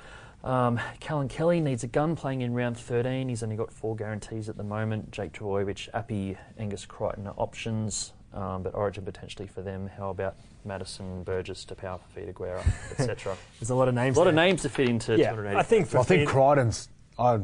[0.42, 3.30] Um, Callan Kelly needs a gun playing in round 13.
[3.30, 5.10] He's only got four guarantees at the moment.
[5.10, 9.89] Jake Trbojevic, Api, Angus Crichton are options, um, but Origin potentially for them.
[9.97, 13.37] How about Matterson, Burgess, Taupau for Fifita, Guerra, etc.
[13.61, 14.16] There's a lot of names.
[14.16, 15.59] a lot of names to fit into Yeah, 280.
[15.59, 15.87] I think.
[15.87, 16.89] For I think Crichton's.
[17.18, 17.39] I,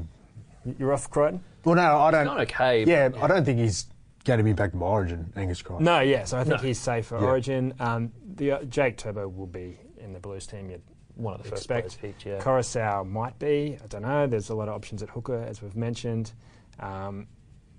[0.78, 1.42] you're off Crichton.
[1.64, 2.24] well, no, I don't.
[2.26, 2.84] Not okay.
[2.84, 3.86] yeah, but I don't think he's
[4.24, 5.32] going to be back by Origin.
[5.36, 5.84] Angus Crichton.
[5.84, 6.24] No, yeah.
[6.24, 6.66] So I think No.
[6.68, 7.26] he's safe for Yeah.
[7.26, 7.72] Origin.
[7.80, 10.70] Um, the uh, Jake Turbo will be in the Blues team.
[10.70, 10.82] You'd
[11.14, 11.80] one of the first expect.
[11.82, 12.26] players picked.
[12.26, 12.38] Yeah.
[12.40, 13.78] Koroisau might be.
[13.82, 14.26] I don't know.
[14.26, 16.32] There's a lot of options at hooker, as we've mentioned.
[16.78, 17.26] Um,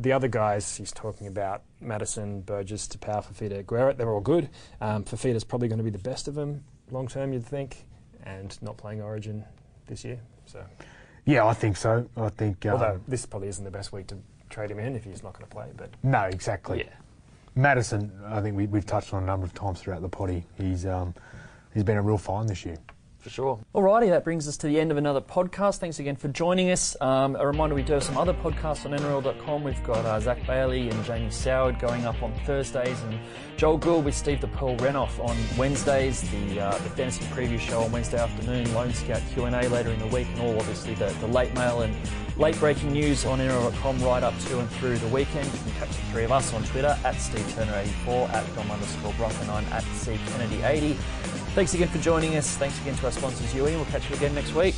[0.02, 4.50] the other guys he's talking about, Matterson, Burgess, Taupau, Fifita, Guerra, they're all good.
[4.80, 7.86] Um, Fifita's probably going to be the best of them long term, you'd think,
[8.24, 9.44] and not playing Origin
[9.88, 10.20] this year.
[10.46, 10.64] So,
[11.26, 12.08] Yeah, I think so.
[12.18, 12.66] I think.
[12.66, 14.18] Um, although this probably isn't the best week to
[14.50, 16.80] trade him in if he's not going to play, but no, exactly.
[16.80, 16.94] Yeah.
[17.56, 20.46] Matterson, I think we, we've touched on a number of times throughout the potty.
[20.58, 21.14] He's um,
[21.74, 22.78] he's been a real find this year.
[23.22, 23.60] For sure.
[23.76, 25.78] Alrighty, that brings us to the end of another podcast.
[25.78, 26.98] Thanks again for joining us.
[27.00, 29.64] Um, a reminder we do have some other podcasts on NRL.com.
[29.64, 33.20] We've got uh, Zach Bailey and Jamie Soward going up on Thursdays, and
[33.58, 36.22] Joel Gould with Steve the Pearl Renouf on Wednesdays.
[36.32, 38.74] The uh, the fantasy preview show on Wednesday afternoon.
[38.74, 41.54] Lone Scout Q and A later in the week, and all obviously the, the late
[41.54, 41.96] mail and
[42.38, 45.46] late breaking news on NRL.com right up to and through the weekend.
[45.46, 49.14] You can catch the three of us on Twitter at Steve Turner84, at Dom underscore
[49.14, 50.98] Brock, and I'm at C Kennedy80.
[51.54, 52.56] Thanks again for joining us.
[52.56, 54.74] Thanks again to our sponsors, UE, and we'll catch you again next week.